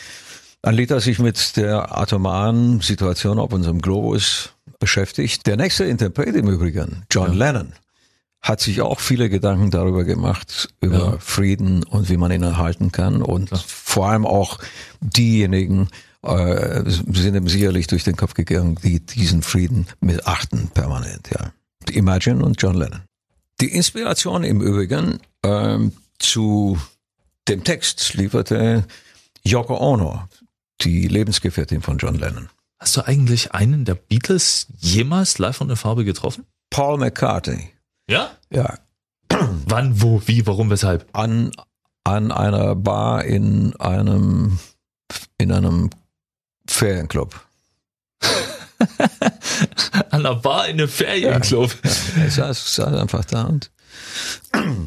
Lied, 0.65 0.91
das 0.91 1.05
sich 1.05 1.19
mit 1.19 1.57
der 1.57 1.97
atomaren 1.97 2.81
Situation 2.81 3.39
auf 3.39 3.53
unserem 3.53 3.81
Globus 3.81 4.51
beschäftigt. 4.79 5.47
Der 5.47 5.57
nächste 5.57 5.85
Interpret 5.85 6.35
im 6.35 6.49
Übrigen, 6.49 7.05
John 7.11 7.35
Lennon, 7.35 7.73
hat 8.43 8.61
sich 8.61 8.81
auch 8.81 9.01
viele 9.01 9.29
Gedanken 9.29 9.71
darüber 9.71 10.05
gemacht, 10.05 10.69
über 10.81 10.99
Ja. 10.99 11.19
Frieden 11.19 11.83
und 11.85 12.09
wie 12.09 12.17
man 12.17 12.31
ihn 12.31 12.43
erhalten 12.43 12.93
kann. 12.93 13.23
Und 13.23 13.51
vor 13.51 14.09
allem 14.09 14.27
auch 14.27 14.59
diejenigen 15.01 15.89
äh, 16.23 16.83
sind 16.87 17.35
ihm 17.35 17.49
sicherlich 17.49 17.87
durch 17.87 18.05
den 18.05 18.17
Kopf 18.17 18.35
gegangen, 18.35 18.79
die 18.83 19.01
diesen 19.01 19.43
Frieden 19.43 19.87
missachten 20.01 20.69
permanent. 20.69 21.29
Ja. 21.33 21.53
Imagine 21.91 22.45
und 22.45 22.61
John 22.61 22.75
Lennon. 22.75 23.03
Die 23.61 23.73
Inspiration 23.73 24.45
im 24.45 24.61
Übrigen 24.61 25.19
ähm, 25.43 25.93
zu 26.19 26.79
dem 27.49 27.65
Text 27.65 28.15
lieferte 28.15 28.85
Yoko 29.45 29.77
Ono, 29.79 30.25
die 30.83 31.09
Lebensgefährtin 31.09 31.83
von 31.83 31.99
John 31.99 32.17
Lennon. 32.17 32.49
Hast 32.79 32.97
du 32.97 33.07
eigentlich 33.07 33.53
einen 33.53 33.85
der 33.85 33.95
Beatles 33.95 34.67
jemals 34.79 35.39
live 35.39 35.61
und 35.61 35.71
in 35.71 35.77
Farbe 35.77 36.05
getroffen? 36.05 36.45
Paul 36.71 36.99
McCartney. 36.99 37.71
Ja. 38.09 38.37
Ja, 38.51 38.79
Wann, 39.67 40.01
wo, 40.03 40.23
wie, 40.27 40.47
warum, 40.47 40.71
weshalb? 40.71 41.07
an, 41.13 41.53
an 42.05 42.31
einer 42.33 42.75
Bar 42.75 43.25
in 43.25 43.75
einem, 43.77 44.59
in 45.39 45.53
einem 45.53 45.91
Ferienclub. 46.69 47.41
An 50.11 50.23
der 50.23 50.35
Bar 50.35 50.69
in 50.69 50.79
einem 50.79 50.89
Ferienclub. 50.89 51.75
Er 52.19 52.31
saß, 52.31 52.75
saß 52.77 52.95
einfach 52.95 53.25
da 53.25 53.45
und 53.45 53.71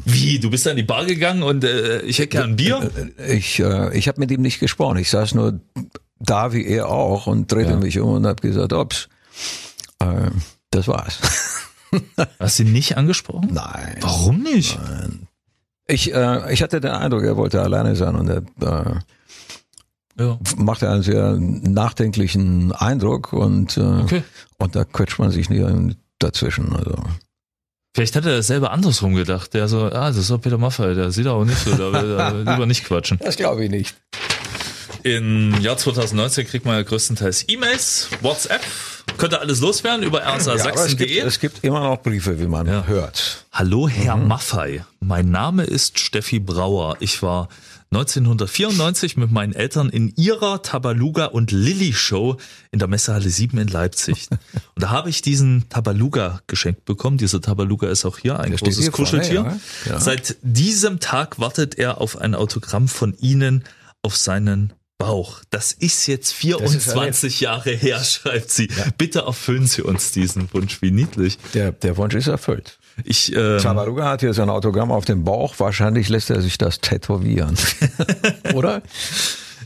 Wie, 0.04 0.38
du 0.38 0.50
bist 0.50 0.66
an 0.68 0.76
die 0.76 0.82
Bar 0.82 1.04
gegangen 1.06 1.42
und 1.42 1.64
äh, 1.64 2.00
ich 2.02 2.18
hätte 2.18 2.28
gern 2.28 2.50
ein 2.50 2.56
Bier? 2.56 2.90
ich, 3.28 3.58
äh, 3.60 3.96
ich 3.96 4.08
habe 4.08 4.20
mit 4.20 4.30
ihm 4.30 4.42
nicht 4.42 4.60
gesprochen. 4.60 4.98
Ich 4.98 5.10
saß 5.10 5.34
nur 5.34 5.60
da 6.18 6.52
wie 6.52 6.66
er 6.66 6.88
auch 6.88 7.26
und 7.26 7.50
drehte 7.50 7.70
Ja. 7.72 7.76
mich 7.76 7.98
um 7.98 8.10
und 8.14 8.26
habe 8.26 8.40
gesagt, 8.42 8.72
ups, 8.72 9.08
äh, 10.00 10.30
das 10.70 10.86
war's. 10.88 11.18
Hast 12.38 12.58
du 12.58 12.62
ihn 12.64 12.72
nicht 12.72 12.96
angesprochen? 12.96 13.50
Nein. 13.52 13.96
Warum 14.00 14.42
nicht? 14.42 14.78
Ich, 15.88 16.12
äh, 16.14 16.52
ich 16.52 16.62
hatte 16.62 16.80
den 16.80 16.92
Eindruck, 16.92 17.24
er 17.24 17.36
wollte 17.36 17.60
alleine 17.62 17.96
sein 17.96 18.14
und 18.14 18.28
er 18.28 18.42
äh, 18.60 18.94
Ja. 20.22 20.38
machte 20.56 20.88
einen 20.90 21.02
sehr 21.02 21.36
nachdenklichen 21.38 22.72
Eindruck 22.72 23.32
und, 23.32 23.76
äh, 23.76 23.80
Okay. 23.80 24.22
und 24.58 24.76
da 24.76 24.84
quetscht 24.84 25.18
man 25.18 25.30
sich 25.30 25.48
nicht 25.50 25.98
dazwischen. 26.18 26.74
Also. 26.76 26.94
Vielleicht 27.94 28.14
hat 28.14 28.24
er 28.24 28.36
das 28.36 28.46
selber 28.46 28.70
andersrum 28.70 29.14
gedacht. 29.14 29.52
Der 29.52 29.66
so, 29.66 29.86
ah, 29.86 30.08
das 30.08 30.16
ist 30.16 30.30
doch 30.30 30.40
Peter 30.40 30.58
Maffay, 30.58 30.94
der 30.94 31.10
sieht 31.10 31.26
auch 31.26 31.44
nicht 31.44 31.58
so, 31.58 31.72
da 31.72 31.92
will 31.92 32.12
er 32.16 32.32
lieber 32.34 32.66
nicht 32.66 32.84
quatschen. 32.84 33.18
Das 33.22 33.36
glaube 33.36 33.64
ich 33.64 33.70
nicht. 33.70 33.96
Im 35.02 35.60
Jahr 35.60 35.76
2019 35.76 36.46
kriegt 36.46 36.66
man 36.66 36.76
ja 36.76 36.82
größtenteils 36.82 37.46
E-Mails, 37.48 38.08
WhatsApp. 38.20 38.60
Könnt 39.18 39.32
ihr 39.32 39.40
alles 39.40 39.60
loswerden 39.60 40.04
über 40.04 40.20
Ja, 40.20 40.26
aber 40.26 40.36
es, 40.38 40.44
gibt, 40.46 40.60
rsa-sachsen.de. 40.66 41.18
es 41.20 41.40
gibt 41.40 41.64
immer 41.64 41.80
noch 41.80 42.00
Briefe, 42.02 42.38
wie 42.38 42.46
man 42.46 42.66
Ja. 42.66 42.84
hört. 42.86 43.44
Hallo 43.50 43.88
Herr 43.88 44.16
Maffei, 44.16 44.84
mein 45.00 45.30
Name 45.30 45.64
ist 45.64 45.98
Steffi 45.98 46.38
Brauer. 46.38 46.96
Ich 47.00 47.22
war 47.22 47.48
1994 47.92 49.16
mit 49.16 49.32
meinen 49.32 49.52
Eltern 49.52 49.88
in 49.88 50.12
ihrer 50.16 50.62
Tabaluga 50.62 51.24
und 51.24 51.50
Lilly 51.50 51.92
Show 51.92 52.36
in 52.70 52.78
der 52.78 52.86
Messehalle 52.86 53.28
7 53.28 53.58
in 53.58 53.66
Leipzig. 53.66 54.28
Und 54.76 54.82
da 54.82 54.90
habe 54.90 55.10
ich 55.10 55.22
diesen 55.22 55.68
Tabaluga 55.68 56.40
geschenkt 56.46 56.84
bekommen. 56.84 57.18
Dieser 57.18 57.40
Tabaluga 57.40 57.88
ist 57.88 58.04
auch 58.04 58.18
hier 58.18 58.38
ein 58.38 58.56
steht 58.56 58.68
großes 58.68 58.82
hier 58.84 58.92
vorne, 58.92 59.10
Kuscheltier. 59.10 59.40
ja. 59.40 59.58
Genau. 59.86 59.98
Seit 59.98 60.36
diesem 60.42 61.00
Tag 61.00 61.40
wartet 61.40 61.78
er 61.78 62.00
auf 62.00 62.16
ein 62.16 62.36
Autogramm 62.36 62.86
von 62.86 63.12
Ihnen 63.18 63.64
auf 64.02 64.16
seinen 64.16 64.72
Bauch. 65.00 65.40
Das 65.50 65.72
ist 65.72 66.06
jetzt 66.06 66.32
24 66.32 67.40
Jahre 67.40 67.70
her, 67.70 68.04
schreibt 68.04 68.50
sie. 68.50 68.68
Bitte 68.98 69.20
erfüllen 69.20 69.66
Sie 69.66 69.82
uns 69.82 70.12
diesen 70.12 70.52
Wunsch. 70.52 70.82
Wie 70.82 70.90
niedlich. 70.90 71.38
Der, 71.54 71.72
der 71.72 71.96
Wunsch 71.96 72.14
ist 72.14 72.28
erfüllt. 72.28 72.78
Ich, 73.04 73.34
ähm, 73.34 73.58
Tabaluga 73.58 74.06
hat 74.06 74.20
hier 74.20 74.34
sein 74.34 74.50
Autogramm 74.50 74.90
auf 74.90 75.04
dem 75.04 75.24
Bauch. 75.24 75.54
Wahrscheinlich 75.58 76.08
lässt 76.08 76.30
er 76.30 76.40
sich 76.40 76.58
das 76.58 76.80
tätowieren. 76.80 77.56
Oder? 78.54 78.82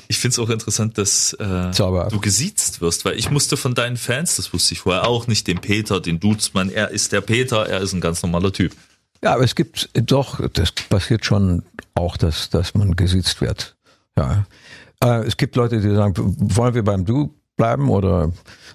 Ich 0.08 0.18
finde 0.18 0.32
es 0.32 0.38
auch 0.38 0.50
interessant, 0.50 0.98
dass 0.98 1.32
äh, 1.34 1.70
du 1.72 2.20
gesiezt 2.20 2.80
wirst, 2.80 3.04
weil 3.04 3.18
ich 3.18 3.30
musste 3.30 3.56
von 3.56 3.74
deinen 3.74 3.96
Fans, 3.96 4.36
das 4.36 4.52
wusste 4.52 4.74
ich 4.74 4.80
vorher 4.80 5.06
auch 5.06 5.26
nicht, 5.26 5.46
den 5.46 5.60
Peter, 5.60 6.00
den 6.00 6.20
duzt 6.20 6.54
man, 6.54 6.68
er 6.68 6.90
ist 6.90 7.12
der 7.12 7.20
Peter, 7.20 7.66
er 7.66 7.80
ist 7.80 7.92
ein 7.92 8.00
ganz 8.00 8.22
normaler 8.22 8.52
Typ. 8.52 8.72
Ja, 9.22 9.34
aber 9.34 9.44
es 9.44 9.54
gibt 9.54 9.88
doch, 9.94 10.46
das 10.50 10.72
passiert 10.72 11.24
schon 11.24 11.62
auch, 11.94 12.16
dass, 12.16 12.50
dass 12.50 12.74
man 12.74 12.94
gesiezt 12.96 13.40
wird. 13.40 13.76
Ja. 14.18 14.44
Äh, 15.02 15.24
es 15.26 15.36
gibt 15.36 15.56
Leute, 15.56 15.80
die 15.80 15.94
sagen, 15.94 16.14
wollen 16.16 16.74
wir 16.74 16.84
beim 16.84 17.04
Du 17.04 17.34
bleiben 17.56 17.88
oder 17.88 18.32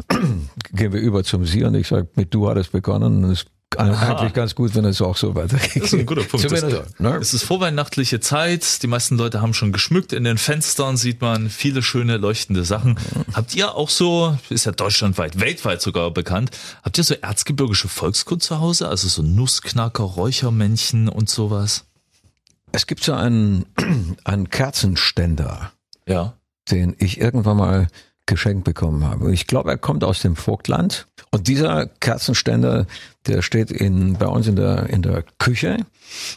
gehen 0.73 0.93
wir 0.93 1.01
über 1.01 1.23
zum 1.23 1.45
Sie? 1.45 1.63
Und 1.63 1.75
ich 1.75 1.87
sage, 1.87 2.07
mit 2.15 2.33
Du 2.33 2.49
hat 2.49 2.57
es 2.57 2.69
begonnen. 2.69 3.23
Und 3.23 3.31
es 3.31 3.45
eigentlich 3.77 4.33
ganz 4.33 4.55
gut, 4.55 4.73
wenn 4.75 4.83
es 4.85 5.01
auch 5.01 5.15
so 5.15 5.35
weitergeht. 5.35 5.75
Das 5.75 5.83
ist 5.83 5.93
ein 5.93 6.05
guter 6.05 6.23
Punkt. 6.23 6.47
Zumindest 6.49 6.99
ne? 6.99 7.15
Es 7.17 7.33
ist 7.33 7.43
vorweihnachtliche 7.43 8.19
Zeit, 8.19 8.81
die 8.81 8.87
meisten 8.87 9.17
Leute 9.17 9.41
haben 9.41 9.53
schon 9.53 9.71
geschmückt, 9.71 10.11
in 10.11 10.23
den 10.23 10.37
Fenstern 10.37 10.97
sieht 10.97 11.21
man 11.21 11.49
viele 11.49 11.81
schöne 11.83 12.17
leuchtende 12.17 12.63
Sachen. 12.63 12.99
Habt 13.33 13.55
ihr 13.55 13.75
auch 13.75 13.89
so, 13.89 14.37
ist 14.49 14.65
ja 14.65 14.71
deutschlandweit, 14.71 15.39
weltweit 15.39 15.81
sogar 15.81 16.11
bekannt, 16.11 16.51
habt 16.83 16.97
ihr 16.97 17.03
so 17.03 17.13
erzgebirgische 17.13 17.87
Volkskunst 17.87 18.47
zu 18.47 18.59
Hause? 18.59 18.87
Also 18.89 19.07
so 19.07 19.21
Nussknacker, 19.21 20.03
Räuchermännchen 20.03 21.07
und 21.07 21.29
sowas? 21.29 21.85
Es 22.71 22.87
gibt 22.87 23.03
so 23.03 23.13
einen, 23.13 23.65
einen 24.23 24.49
Kerzenständer, 24.49 25.71
Ja. 26.07 26.33
den 26.71 26.95
ich 26.97 27.19
irgendwann 27.19 27.57
mal 27.57 27.87
geschenkt 28.29 28.63
bekommen 28.63 29.03
habe. 29.03 29.33
Ich 29.33 29.47
glaube, 29.47 29.71
er 29.71 29.77
kommt 29.77 30.03
aus 30.05 30.21
dem 30.21 30.37
Vogtland. 30.37 31.07
Und 31.31 31.47
dieser 31.47 31.87
Kerzenständer, 31.87 32.85
der 33.27 33.41
steht 33.41 33.71
in, 33.71 34.13
bei 34.13 34.27
uns 34.27 34.47
in 34.47 34.55
der, 34.55 34.87
in 34.89 35.01
der 35.01 35.23
Küche 35.37 35.77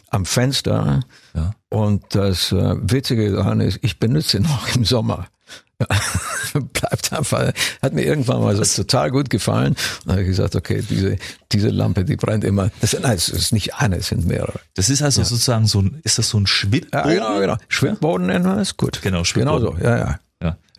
am 0.09 0.25
Fenster. 0.25 1.01
Ja. 1.33 1.51
Und 1.69 2.03
das 2.09 2.51
äh, 2.51 2.75
Witzige 2.81 3.31
daran 3.31 3.61
ist, 3.61 3.79
ich 3.81 3.99
benutze 3.99 4.37
ihn 4.37 4.45
auch 4.47 4.75
im 4.75 4.83
Sommer. 4.83 5.27
Bleibt 6.53 7.13
einfach, 7.13 7.51
hat 7.81 7.93
mir 7.93 8.03
irgendwann 8.03 8.41
mal 8.41 8.55
so 8.55 8.83
total 8.83 9.11
gut 9.11 9.29
gefallen. 9.29 9.73
Und 9.73 9.77
dann 10.05 10.13
habe 10.13 10.21
ich 10.21 10.27
gesagt, 10.27 10.55
okay, 10.55 10.83
diese, 10.87 11.17
diese 11.51 11.69
Lampe, 11.69 12.05
die 12.05 12.15
brennt 12.15 12.43
immer. 12.43 12.69
Das, 12.79 12.97
nein, 12.99 13.15
es 13.15 13.29
ist 13.29 13.53
nicht 13.53 13.75
eine, 13.75 13.97
es 13.97 14.07
sind 14.07 14.25
mehrere. 14.25 14.59
Das 14.75 14.89
ist 14.89 15.01
also 15.01 15.23
sozusagen 15.23 15.65
so 15.65 15.81
ein, 15.81 15.99
ist 16.03 16.17
das 16.17 16.29
so 16.29 16.39
ein 16.39 16.47
Schwibbogen? 16.47 17.11
Ja, 17.11 17.13
genau, 17.13 17.39
genau. 17.39 17.57
Schwimmbboden 17.67 18.27
nennen 18.27 18.45
wir 18.45 18.57
es, 18.57 18.77
gut. 18.77 19.01
Genau, 19.01 19.17
Genau 19.17 19.23
Schwimmbboden. 19.23 19.77
so, 19.79 19.83
ja, 19.83 19.97
ja. 19.97 20.19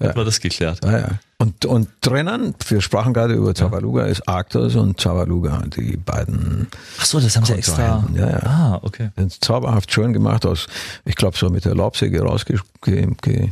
Ja, 0.00 0.08
hat 0.08 0.16
man 0.16 0.24
das 0.24 0.40
geklärt. 0.40 0.80
Ja, 0.84 0.98
ja. 0.98 1.08
Und, 1.38 1.66
und 1.66 1.88
drinnen, 2.00 2.54
wir 2.68 2.80
sprachen 2.80 3.12
gerade 3.12 3.34
über 3.34 3.54
Tabaluga, 3.54 4.06
ist 4.06 4.26
Arktos 4.28 4.76
und 4.76 4.98
Tabaluga, 4.98 5.62
die 5.76 5.96
beiden 5.96 6.68
Ach 6.98 7.04
so, 7.04 7.20
das 7.20 7.36
haben 7.36 7.44
sie 7.44 7.54
extra. 7.54 8.04
Ja, 8.14 8.30
ja. 8.30 8.42
Ah, 8.44 8.78
okay. 8.82 9.10
sind 9.16 9.44
zauberhaft 9.44 9.92
schön 9.92 10.12
gemacht 10.12 10.46
aus, 10.46 10.68
ich 11.04 11.16
glaube, 11.16 11.36
so 11.36 11.50
mit 11.50 11.64
der 11.64 11.74
Laubsäge 11.74 12.22
rausgesägt. 12.22 13.22
Ge, 13.22 13.50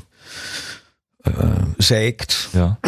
äh. 1.25 2.59
Ja. 2.59 2.79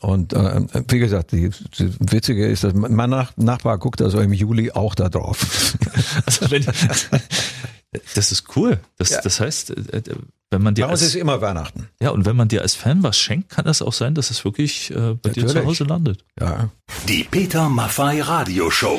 Und 0.00 0.32
äh, 0.32 0.62
wie 0.88 0.98
gesagt, 0.98 1.32
die, 1.32 1.50
die 1.78 1.94
Witzige 2.00 2.46
ist, 2.46 2.64
dass 2.64 2.74
mein 2.74 3.10
Nach 3.10 3.32
Nachbar 3.36 3.78
guckt 3.78 4.00
also 4.00 4.20
im 4.20 4.32
Juli 4.32 4.70
auch 4.70 4.94
da 4.94 5.08
drauf. 5.08 5.76
Also 6.26 6.50
wenn, 6.50 6.64
Das 8.14 8.32
ist 8.32 8.56
cool. 8.56 8.80
Das, 8.98 9.10
Ja. 9.10 9.20
das 9.20 9.40
heißt, 9.40 9.70
äh, 9.70 9.96
äh, 9.98 10.02
wenn 10.50 10.62
man 10.62 10.74
dir 10.74 10.84
Bei 10.86 10.92
uns 10.92 11.00
als, 11.00 11.10
ist 11.10 11.14
immer 11.14 11.40
Weihnachten. 11.40 11.88
ja, 12.00 12.10
und 12.10 12.26
wenn 12.26 12.36
man 12.36 12.48
dir 12.48 12.60
als 12.60 12.74
Fan 12.74 13.02
was 13.02 13.18
schenkt, 13.18 13.48
kann 13.48 13.64
das 13.64 13.80
auch 13.80 13.92
sein, 13.94 14.14
dass 14.14 14.30
es 14.30 14.44
wirklich 14.44 14.90
äh, 14.90 15.14
bei 15.14 15.30
dir 15.30 15.40
zu 15.46 15.46
Natürlich. 15.46 15.66
Hause 15.66 15.84
landet. 15.84 16.24
Ja. 16.38 16.68
Die 17.08 17.24
Peter 17.24 17.70
Maffei 17.70 18.20
Radioshow. 18.20 18.98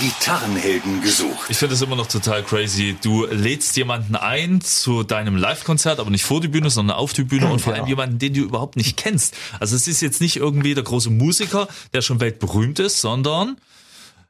Gitarrenhelden 0.00 1.02
gesucht. 1.02 1.50
Ich 1.50 1.58
finde 1.58 1.74
das 1.74 1.82
immer 1.82 1.96
noch 1.96 2.06
total 2.06 2.42
crazy. 2.42 2.96
Du 3.02 3.26
lädst 3.26 3.76
jemanden 3.76 4.16
ein 4.16 4.60
zu 4.62 5.02
deinem 5.02 5.36
Live-Konzert, 5.36 6.00
aber 6.00 6.10
nicht 6.10 6.24
vor 6.24 6.40
die 6.40 6.48
Bühne, 6.48 6.70
sondern 6.70 6.96
auf 6.96 7.12
die 7.12 7.24
Bühne 7.24 7.48
und 7.48 7.60
vor 7.60 7.74
allem 7.74 7.86
jemanden, 7.86 8.18
den 8.18 8.32
du 8.34 8.40
überhaupt 8.40 8.76
nicht 8.76 8.96
kennst. 8.96 9.34
Also 9.60 9.76
es 9.76 9.88
ist 9.88 10.00
jetzt 10.00 10.20
nicht 10.22 10.36
irgendwie 10.36 10.74
der 10.74 10.84
große 10.84 11.10
Musiker, 11.10 11.68
der 11.92 12.00
schon 12.02 12.20
weltberühmt 12.20 12.78
ist, 12.78 13.00
sondern 13.02 13.56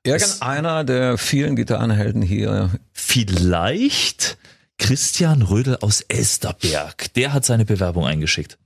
Irgendeiner 0.05 0.85
der 0.85 1.19
vielen 1.19 1.57
Gitarrenhelden 1.57 2.23
hier. 2.23 2.71
Vielleicht 3.16 4.37
Christian 4.76 5.40
Rödel 5.40 5.78
aus 5.80 6.02
Elsterberg. 6.02 7.14
Der 7.14 7.32
hat 7.32 7.46
seine 7.46 7.64
Bewerbung 7.64 8.04
eingeschickt. 8.04 8.58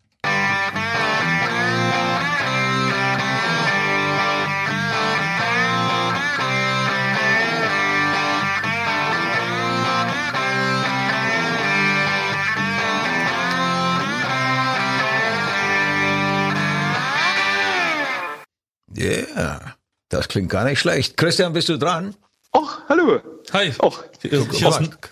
Yeah. 18.98 19.76
Das 20.08 20.26
klingt 20.26 20.50
gar 20.50 20.64
nicht 20.64 20.80
schlecht. 20.80 21.16
Christian, 21.16 21.52
bist 21.52 21.68
du 21.68 21.78
dran? 21.78 22.16
Ach, 22.52 22.80
hallo. 22.88 23.20
Hi. 23.52 23.72
Ach, 23.82 24.02
Hier, 24.22 24.32
ist, 24.32 24.54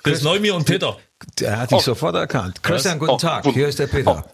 hier 0.04 0.12
ist 0.12 0.22
Neumir 0.22 0.54
und 0.54 0.64
Peter. 0.64 0.96
Der 1.40 1.58
hat 1.58 1.70
dich 1.72 1.80
sofort 1.82 2.14
erkannt. 2.14 2.62
Christian, 2.62 2.98
guten 2.98 3.12
Oh, 3.12 3.16
Tag. 3.16 3.44
Hier 3.46 3.68
ist 3.68 3.78
der 3.78 3.86
Peter. 3.88 4.24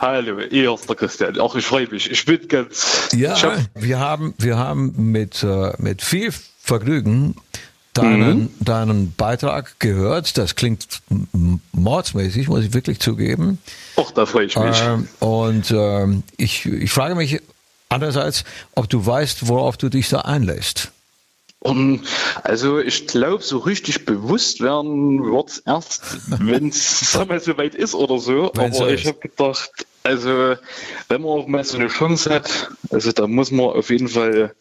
hallo, 0.00 0.38
ihr 0.38 0.72
ist 0.72 0.88
der 0.88 0.96
Christian. 0.96 1.36
Ach, 1.40 1.54
ich 1.54 1.64
freue 1.64 1.86
mich. 1.88 2.10
Ich 2.10 2.24
bin 2.24 2.46
ganz. 2.48 3.08
Ja, 3.12 3.40
hab, 3.42 3.58
wir 3.74 3.98
haben, 3.98 4.34
wir 4.38 4.56
haben 4.56 4.94
mit, 5.12 5.42
äh, 5.42 5.72
mit 5.78 6.00
viel 6.02 6.32
Vergnügen 6.62 7.36
deinen, 7.92 8.54
deinen 8.60 9.12
Beitrag 9.14 9.78
gehört. 9.80 10.38
Das 10.38 10.54
klingt 10.54 11.00
mordsmäßig, 11.72 12.48
muss 12.48 12.64
ich 12.64 12.72
wirklich 12.72 13.00
zugeben. 13.00 13.58
ach, 13.96 14.10
da 14.12 14.24
freue 14.26 14.46
ich 14.46 14.56
mich. 14.56 14.80
Ähm, 14.82 15.08
und 15.18 15.70
ähm, 15.70 16.22
ich, 16.36 16.64
ich 16.66 16.90
frage 16.90 17.14
mich 17.14 17.40
andererseits, 17.88 18.44
ob 18.74 18.88
du 18.88 19.04
weißt, 19.04 19.48
worauf 19.48 19.76
du 19.76 19.88
dich 19.90 20.08
da 20.08 20.20
einlässt. 20.20 20.92
Und 21.60 22.00
also 22.42 22.78
ich 22.78 23.06
glaube, 23.06 23.42
so 23.42 23.58
richtig 23.58 24.06
bewusst 24.06 24.60
werden 24.62 25.22
wird 25.22 25.62
erst, 25.66 26.02
wenn 26.40 26.68
es 26.68 27.18
mal 27.28 27.38
so 27.40 27.56
weit 27.58 27.74
ist 27.74 27.94
oder 27.94 28.18
so. 28.18 28.50
Wenn's 28.54 28.80
Aber 28.80 28.90
ich 28.90 29.06
habe 29.06 29.18
gedacht, 29.18 29.70
also 30.02 30.56
wenn 31.08 31.20
man 31.20 31.30
auch 31.30 31.46
mal 31.46 31.62
so 31.64 31.76
eine 31.76 31.88
Chance 31.88 32.30
hat, 32.30 32.70
also 32.90 33.12
da 33.12 33.26
muss 33.26 33.50
man 33.50 33.66
auf 33.66 33.90
jeden 33.90 34.08
Fall 34.08 34.54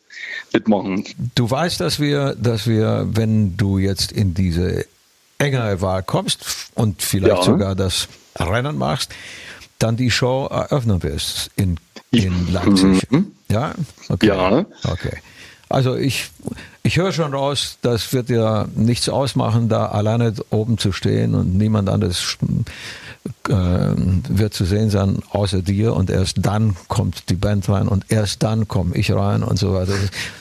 mitmachen. 0.51 1.05
Du 1.35 1.49
weißt, 1.49 1.79
dass 1.79 1.99
wir, 2.01 2.35
dass 2.35 2.67
wir, 2.67 3.07
wenn 3.09 3.55
du 3.55 3.77
jetzt 3.77 4.11
in 4.11 4.33
diese 4.33 4.85
engere 5.37 5.79
Wahl 5.81 6.03
kommst 6.03 6.45
und 6.75 7.01
vielleicht 7.01 7.37
Ja. 7.37 7.43
sogar 7.43 7.75
das 7.75 8.09
Rennen 8.37 8.77
machst, 8.77 9.11
dann 9.79 9.95
die 9.95 10.11
Show 10.11 10.47
eröffnen 10.51 11.01
wirst 11.03 11.49
in, 11.55 11.77
in 12.11 12.33
Leipzig. 12.51 13.07
Ja? 13.49 13.73
Okay. 14.09 14.27
Ja. 14.27 14.65
Okay. 14.83 15.17
Also 15.69 15.95
ich, 15.95 16.31
ich 16.81 16.97
höre 16.97 17.11
schon 17.11 17.33
raus, 17.33 17.77
das 17.83 18.11
wird 18.11 18.29
dir 18.29 18.67
nichts 18.75 19.07
ausmachen, 19.07 19.69
da 19.69 19.85
alleine 19.85 20.33
oben 20.49 20.79
zu 20.79 20.91
stehen 20.91 21.35
und 21.35 21.55
niemand 21.55 21.89
anderes 21.89 22.38
äh, 23.47 23.53
wird 23.53 24.53
zu 24.55 24.65
sehen 24.65 24.89
sein 24.89 25.19
außer 25.29 25.61
dir 25.61 25.93
und 25.93 26.09
erst 26.09 26.38
dann 26.41 26.75
kommt 26.88 27.29
die 27.29 27.35
Band 27.35 27.69
rein 27.69 27.88
und 27.88 28.05
erst 28.09 28.41
dann 28.41 28.67
komme 28.67 28.95
ich 28.95 29.11
rein 29.11 29.43
und 29.43 29.59
so 29.59 29.73
weiter. 29.75 29.93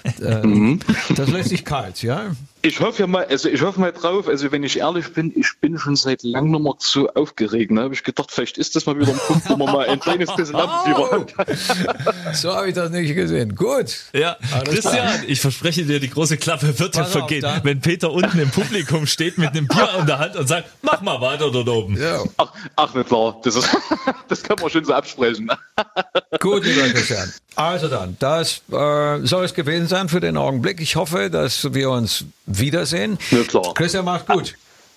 Das, 0.04 0.20
äh, 0.20 0.78
das 1.14 1.28
lässt 1.28 1.50
sich 1.50 1.64
kalt, 1.64 2.02
ja? 2.02 2.30
Ich 2.60 2.80
hoffe 2.80 3.02
ja 3.02 3.06
mal, 3.06 3.25
also 3.26 3.49
ich 3.49 3.62
hoffe 3.62 3.78
mal 3.78 3.92
drauf, 3.92 4.26
also 4.26 4.50
wenn 4.50 4.64
ich 4.64 4.78
ehrlich 4.78 5.12
bin, 5.12 5.32
ich 5.36 5.49
bin 5.60 5.78
schon 5.78 5.94
seit 5.94 6.25
langem 6.25 6.50
nicht 6.50 6.62
mehr 6.62 6.75
so 6.78 7.08
aufgeregt. 7.10 7.71
Ne? 7.71 7.82
Habe 7.82 7.94
ich 7.94 8.02
gedacht, 8.02 8.32
vielleicht 8.32 8.58
ist 8.58 8.75
das 8.75 8.84
mal 8.84 8.99
wieder 8.99 9.12
ein 9.12 9.18
Punkt, 9.18 9.49
wo 9.49 9.56
man 9.56 9.73
mal 9.73 9.88
ein 9.88 10.00
kleines 10.00 10.34
bisschen 10.34 10.56
Lampenfieber 10.56 11.10
hat. 11.12 12.36
So 12.36 12.52
habe 12.52 12.68
ich 12.68 12.75
das 12.75 12.90
nicht 12.90 13.14
gesehen. 13.14 13.54
Gut. 13.54 13.97
Ja, 14.12 14.36
Christian, 14.64 15.23
ich 15.28 15.40
verspreche 15.40 15.84
dir, 15.84 16.00
die 16.00 16.10
große 16.10 16.36
Klappe 16.36 16.78
wird 16.78 16.97
dir 16.97 17.02
auf, 17.02 17.12
vergehen, 17.12 17.42
dann. 17.42 17.62
wenn 17.62 17.80
Peter 17.80 18.10
unten 18.10 18.38
im 18.40 18.50
Publikum 18.50 19.06
steht 19.06 19.38
mit 19.38 19.50
einem 19.50 19.68
Bier 19.68 19.90
in 20.00 20.06
der 20.06 20.18
Hand 20.18 20.36
und 20.36 20.49
sagt, 20.49 20.68
mach 20.82 21.00
mal 21.00 21.21
weiter 21.21 21.50
dort 21.52 21.68
oben. 21.68 21.97
Ja. 21.97 22.25
Ach, 22.38 22.52
ach 22.75 22.94
nicht 22.94 23.08
klar, 23.08 23.40
das, 23.44 23.54
ist, 23.54 23.68
das 24.28 24.42
kann 24.42 24.56
man 24.60 24.68
schon 24.68 24.84
so 24.84 24.94
absprechen. 24.94 25.49
Gut, 26.40 26.64
lieber 26.64 26.88
Christian. 26.88 27.32
Also 27.58 27.88
dann, 27.88 28.16
das 28.21 28.62
äh, 28.71 29.26
soll 29.26 29.44
es 29.44 29.52
gewesen 29.52 29.88
sein 29.88 30.08
für 30.08 30.21
den 30.21 30.36
Augenblick. 30.36 30.80
Ich 30.80 30.94
hoffe, 30.94 31.28
dass 31.28 31.75
wir 31.75 31.90
uns 31.90 32.25
wiedersehen. 32.47 33.18
Ja, 33.32 33.42
klar. 33.42 33.75
Christian, 33.75 34.04
mach's 34.04 34.26
gut. 34.26 34.54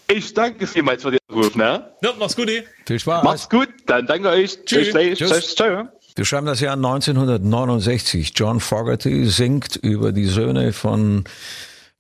Ich 0.08 0.32
danke 0.36 0.68
vielmals 0.68 1.02
für 1.02 1.10
den 1.10 1.20
Anruf. 1.28 1.56
Ne? 1.56 1.84
Ja, 2.04 2.14
mach's 2.20 2.36
gut, 2.36 2.50
eh. 2.52 2.64
Viel 2.86 3.00
Spaß. 3.00 3.24
Macht's 3.24 3.50
gut, 3.50 3.70
dann 3.88 4.06
danke 4.06 4.30
euch. 4.30 4.64
Tschüss. 4.64 4.92
Tschüss. 4.92 5.18
Tschüss. 5.18 5.56
Ciao. 5.56 5.88
Wir 6.16 6.26
schreiben 6.26 6.46
das 6.46 6.60
Jahr 6.60 6.76
1969. 6.76 8.34
John 8.36 8.60
Fogerty 8.60 9.26
singt 9.26 9.78
über 9.78 10.12
die 10.12 10.26
Söhne 10.26 10.72
von 10.72 11.24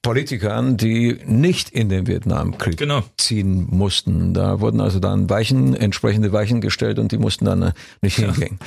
Politikern, 0.02 0.78
die 0.78 1.20
nicht 1.26 1.70
in 1.70 1.90
den 1.90 2.08
Vietnamkrieg 2.08 2.78
Genau. 2.78 3.04
ziehen 3.18 3.68
mussten. 3.70 4.34
Da 4.34 4.60
wurden 4.60 4.82
also 4.82 5.00
dann 5.00 5.30
Weichen, 5.30 5.76
entsprechende 5.76 6.32
Weichen 6.34 6.60
gestellt 6.60 6.98
und 6.98 7.12
die 7.12 7.18
mussten 7.20 7.46
dann 7.46 7.62
äh, 7.62 7.72
nicht 8.02 8.16
hingehen. 8.18 8.58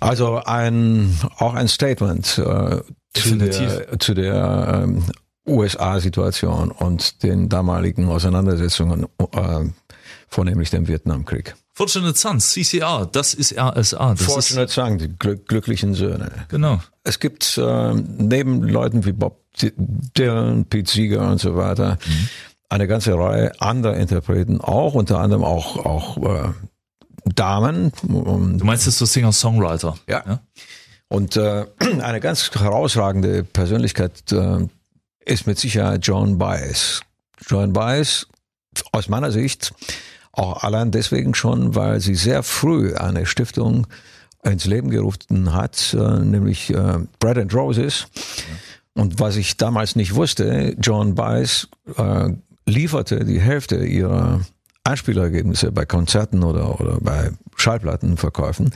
Also 0.00 0.42
ein, 0.44 1.16
auch 1.38 1.54
ein 1.54 1.68
Statement 1.68 2.38
äh, 2.38 2.80
zu 3.14 3.36
der, 3.36 3.98
zu 3.98 4.14
der 4.14 4.82
ähm, 4.84 5.04
USA-Situation 5.48 6.70
und 6.70 7.22
den 7.22 7.48
damaligen 7.48 8.08
Auseinandersetzungen, 8.08 9.06
äh, 9.32 9.64
vornehmlich 10.28 10.70
dem 10.70 10.88
Vietnamkrieg. 10.88 11.54
Fortunate 11.72 12.18
Sons, 12.18 12.50
CCR, 12.52 13.06
das 13.10 13.34
ist 13.34 13.56
RSA. 13.56 14.14
Das 14.14 14.22
Fortunate 14.22 14.72
Sang, 14.72 14.98
die 14.98 15.08
glück, 15.08 15.46
glücklichen 15.46 15.94
Söhne. 15.94 16.30
genau. 16.48 16.80
Es 17.06 17.20
gibt 17.20 17.56
äh, 17.56 17.94
neben 17.94 18.62
Leuten 18.64 19.04
wie 19.04 19.12
Bob 19.12 19.40
Dylan, 19.62 20.64
Pete 20.66 20.90
Seeger 20.90 21.30
und 21.30 21.40
so 21.40 21.56
weiter 21.56 21.98
eine 22.68 22.88
ganze 22.88 23.14
Reihe 23.14 23.52
anderer 23.60 23.96
Interpreten, 23.96 24.60
auch 24.60 24.94
unter 24.94 25.20
anderem 25.20 25.44
auch 25.44 25.76
auch 25.86 26.16
äh, 26.18 26.48
Damen 27.24 27.92
Du 28.02 28.64
meinst 28.64 28.86
jetzt 28.86 28.98
so 28.98 29.04
Singer-Songwriter? 29.04 29.96
ja. 30.26 30.40
und 31.08 31.36
äh, 31.36 31.66
eine 32.00 32.20
ganz 32.20 32.50
herausragende 32.52 33.44
Persönlichkeit 33.44 34.32
äh, 34.32 34.66
ist 35.24 35.46
mit 35.46 35.58
Sicherheit 35.58 36.06
John 36.06 36.38
Baez. 36.38 37.02
John 37.46 37.72
Baez 37.72 38.26
aus 38.92 39.08
meiner 39.08 39.30
Sicht 39.30 39.72
auch 40.32 40.64
allein 40.64 40.90
deswegen 40.90 41.34
schon, 41.34 41.74
weil 41.74 42.00
sie 42.00 42.14
sehr 42.14 42.42
früh 42.42 42.94
eine 42.94 43.26
Stiftung 43.26 43.86
ins 44.46 44.64
Leben 44.64 44.90
gerufen 44.90 45.52
hat, 45.52 45.94
äh, 45.98 46.18
nämlich 46.20 46.70
äh, 46.70 46.98
Bread 47.18 47.38
and 47.38 47.54
Roses. 47.54 48.06
Und 48.94 49.20
was 49.20 49.36
ich 49.36 49.56
damals 49.56 49.96
nicht 49.96 50.14
wusste, 50.14 50.74
John 50.80 51.14
Baez 51.14 51.68
äh, 51.96 52.30
lieferte 52.64 53.24
die 53.24 53.40
Hälfte 53.40 53.84
ihrer 53.84 54.40
Einspielergebnisse 54.84 55.72
bei 55.72 55.84
Konzerten 55.84 56.42
oder, 56.42 56.80
oder 56.80 56.98
bei 57.00 57.30
Schallplattenverkäufen 57.56 58.72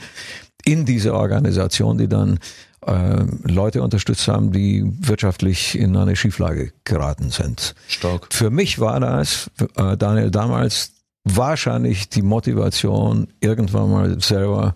in 0.63 0.85
diese 0.85 1.15
Organisation, 1.15 1.97
die 1.97 2.07
dann 2.07 2.39
äh, 2.85 3.23
Leute 3.43 3.81
unterstützt 3.81 4.27
haben, 4.27 4.51
die 4.51 4.83
wirtschaftlich 4.99 5.77
in 5.77 5.95
eine 5.95 6.15
Schieflage 6.15 6.71
geraten 6.83 7.29
sind. 7.29 7.75
Stark. 7.87 8.27
Für 8.31 8.49
mich 8.49 8.79
war 8.79 8.99
das, 8.99 9.49
äh, 9.75 9.97
Daniel, 9.97 10.31
damals 10.31 10.91
wahrscheinlich 11.23 12.09
die 12.09 12.21
Motivation, 12.21 13.27
irgendwann 13.39 13.91
mal 13.91 14.21
selber 14.21 14.73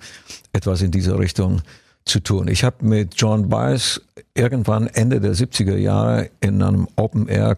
etwas 0.53 0.81
in 0.81 0.91
dieser 0.91 1.19
Richtung 1.19 1.61
zu 2.05 2.19
tun. 2.19 2.47
Ich 2.47 2.63
habe 2.63 2.85
mit 2.85 3.13
John 3.15 3.49
Baez 3.49 4.01
irgendwann 4.35 4.87
Ende 4.87 5.19
der 5.19 5.33
70er 5.33 5.75
Jahre 5.75 6.29
in 6.39 6.61
einem 6.61 6.87
Open 6.95 7.27
Air 7.27 7.57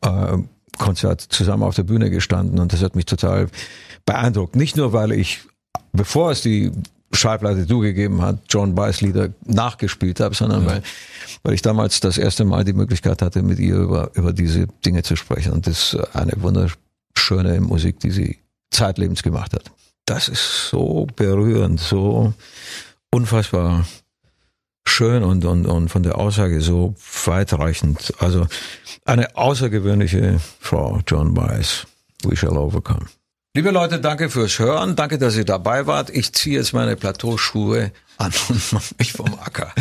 äh, 0.00 0.38
Konzert 0.78 1.20
zusammen 1.20 1.62
auf 1.62 1.74
der 1.74 1.84
Bühne 1.84 2.10
gestanden 2.10 2.58
und 2.58 2.72
das 2.72 2.82
hat 2.82 2.96
mich 2.96 3.06
total 3.06 3.48
beeindruckt. 4.04 4.56
Nicht 4.56 4.76
nur, 4.76 4.92
weil 4.92 5.12
ich, 5.12 5.40
bevor 5.92 6.30
es 6.30 6.42
die 6.42 6.70
Schallplatte 7.12 7.66
Du 7.66 7.80
gegeben 7.80 8.20
hat, 8.20 8.40
John 8.48 8.74
Baez 8.74 9.00
Lieder 9.00 9.30
nachgespielt 9.44 10.20
habe, 10.20 10.34
sondern 10.34 10.66
weil, 10.66 10.82
weil 11.42 11.54
ich 11.54 11.62
damals 11.62 12.00
das 12.00 12.18
erste 12.18 12.44
Mal 12.44 12.64
die 12.64 12.74
Möglichkeit 12.74 13.22
hatte, 13.22 13.42
mit 13.42 13.58
ihr 13.58 13.76
über, 13.76 14.10
über 14.14 14.32
diese 14.32 14.66
Dinge 14.84 15.02
zu 15.02 15.16
sprechen. 15.16 15.52
Und 15.52 15.66
das 15.66 15.94
ist 15.94 16.14
eine 16.14 16.32
wunderschöne 16.42 16.85
Musik, 17.60 18.00
die 18.00 18.10
sie 18.10 18.38
zeitlebens 18.70 19.22
gemacht 19.22 19.52
hat. 19.52 19.70
Das 20.04 20.28
ist 20.28 20.68
so 20.70 21.06
berührend, 21.16 21.80
so 21.80 22.32
unfassbar 23.10 23.86
schön 24.88 25.22
und, 25.24 25.44
und, 25.44 25.66
und 25.66 25.88
von 25.88 26.02
der 26.02 26.18
Aussage 26.18 26.60
so 26.60 26.94
weitreichend. 27.24 28.14
Also 28.18 28.46
eine 29.04 29.36
außergewöhnliche 29.36 30.40
Frau, 30.60 31.00
John 31.06 31.34
Baez. 31.34 31.86
We 32.24 32.36
shall 32.36 32.56
overcome. 32.56 33.06
Liebe 33.54 33.70
Leute, 33.70 34.00
danke 34.00 34.30
fürs 34.30 34.58
Hören. 34.58 34.96
Danke, 34.96 35.18
dass 35.18 35.36
ihr 35.36 35.44
dabei 35.44 35.86
wart. 35.86 36.10
Ich 36.10 36.32
ziehe 36.32 36.58
jetzt 36.58 36.72
meine 36.72 36.94
Plateauschuhe 36.96 37.90
an 38.18 38.32
und 38.48 38.72
mache 38.72 38.94
mich 38.98 39.12
vom 39.12 39.32
Acker. 39.38 39.72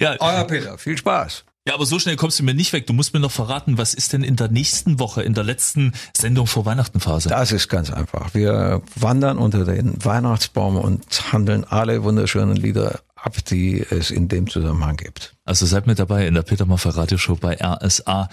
ja. 0.00 0.16
Euer 0.20 0.44
Peter, 0.44 0.78
viel 0.78 0.96
Spaß. 0.96 1.44
Ja, 1.66 1.74
aber 1.74 1.86
so 1.86 1.98
schnell 1.98 2.16
kommst 2.16 2.38
du 2.38 2.42
mir 2.42 2.52
nicht 2.52 2.74
weg. 2.74 2.86
Du 2.86 2.92
musst 2.92 3.14
mir 3.14 3.20
noch 3.20 3.30
verraten, 3.30 3.78
was 3.78 3.94
ist 3.94 4.12
denn 4.12 4.22
in 4.22 4.36
der 4.36 4.48
nächsten 4.48 4.98
Woche, 4.98 5.22
in 5.22 5.32
der 5.32 5.44
letzten 5.44 5.94
Sendung 6.14 6.46
vor 6.46 6.66
Weihnachtenphase? 6.66 7.30
Das 7.30 7.52
ist 7.52 7.68
ganz 7.68 7.90
einfach. 7.90 8.34
Wir 8.34 8.82
wandern 8.96 9.38
unter 9.38 9.64
den 9.64 9.94
Weihnachtsbaum 10.04 10.76
und 10.76 11.32
handeln 11.32 11.64
alle 11.64 12.04
wunderschönen 12.04 12.56
Lieder 12.56 13.00
ab, 13.16 13.42
die 13.46 13.80
es 13.80 14.10
in 14.10 14.28
dem 14.28 14.50
Zusammenhang 14.50 14.98
gibt. 14.98 15.36
Also 15.46 15.64
seid 15.64 15.86
mit 15.86 15.98
dabei 15.98 16.26
in 16.26 16.34
der 16.34 16.42
Peter 16.42 16.66
Maffay 16.66 16.90
Radioshow 16.90 17.36
bei 17.36 17.56
RSA. 17.58 18.28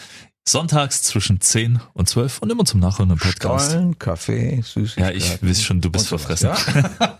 Sonntags 0.46 1.04
zwischen 1.04 1.40
10 1.40 1.80
und 1.94 2.10
12 2.10 2.40
und 2.40 2.52
immer 2.52 2.66
zum 2.66 2.82
Nachhören 2.82 3.12
im 3.12 3.18
Podcast. 3.18 3.70
Stollen, 3.72 3.98
Kaffee, 3.98 4.62
Süßigkeiten. 4.62 5.20
Ja, 5.20 5.26
ich 5.26 5.42
weiß 5.42 5.62
schon, 5.62 5.80
du 5.80 5.90
bist 5.90 6.08
verfressen. 6.08 6.50
Ja? 6.50 7.20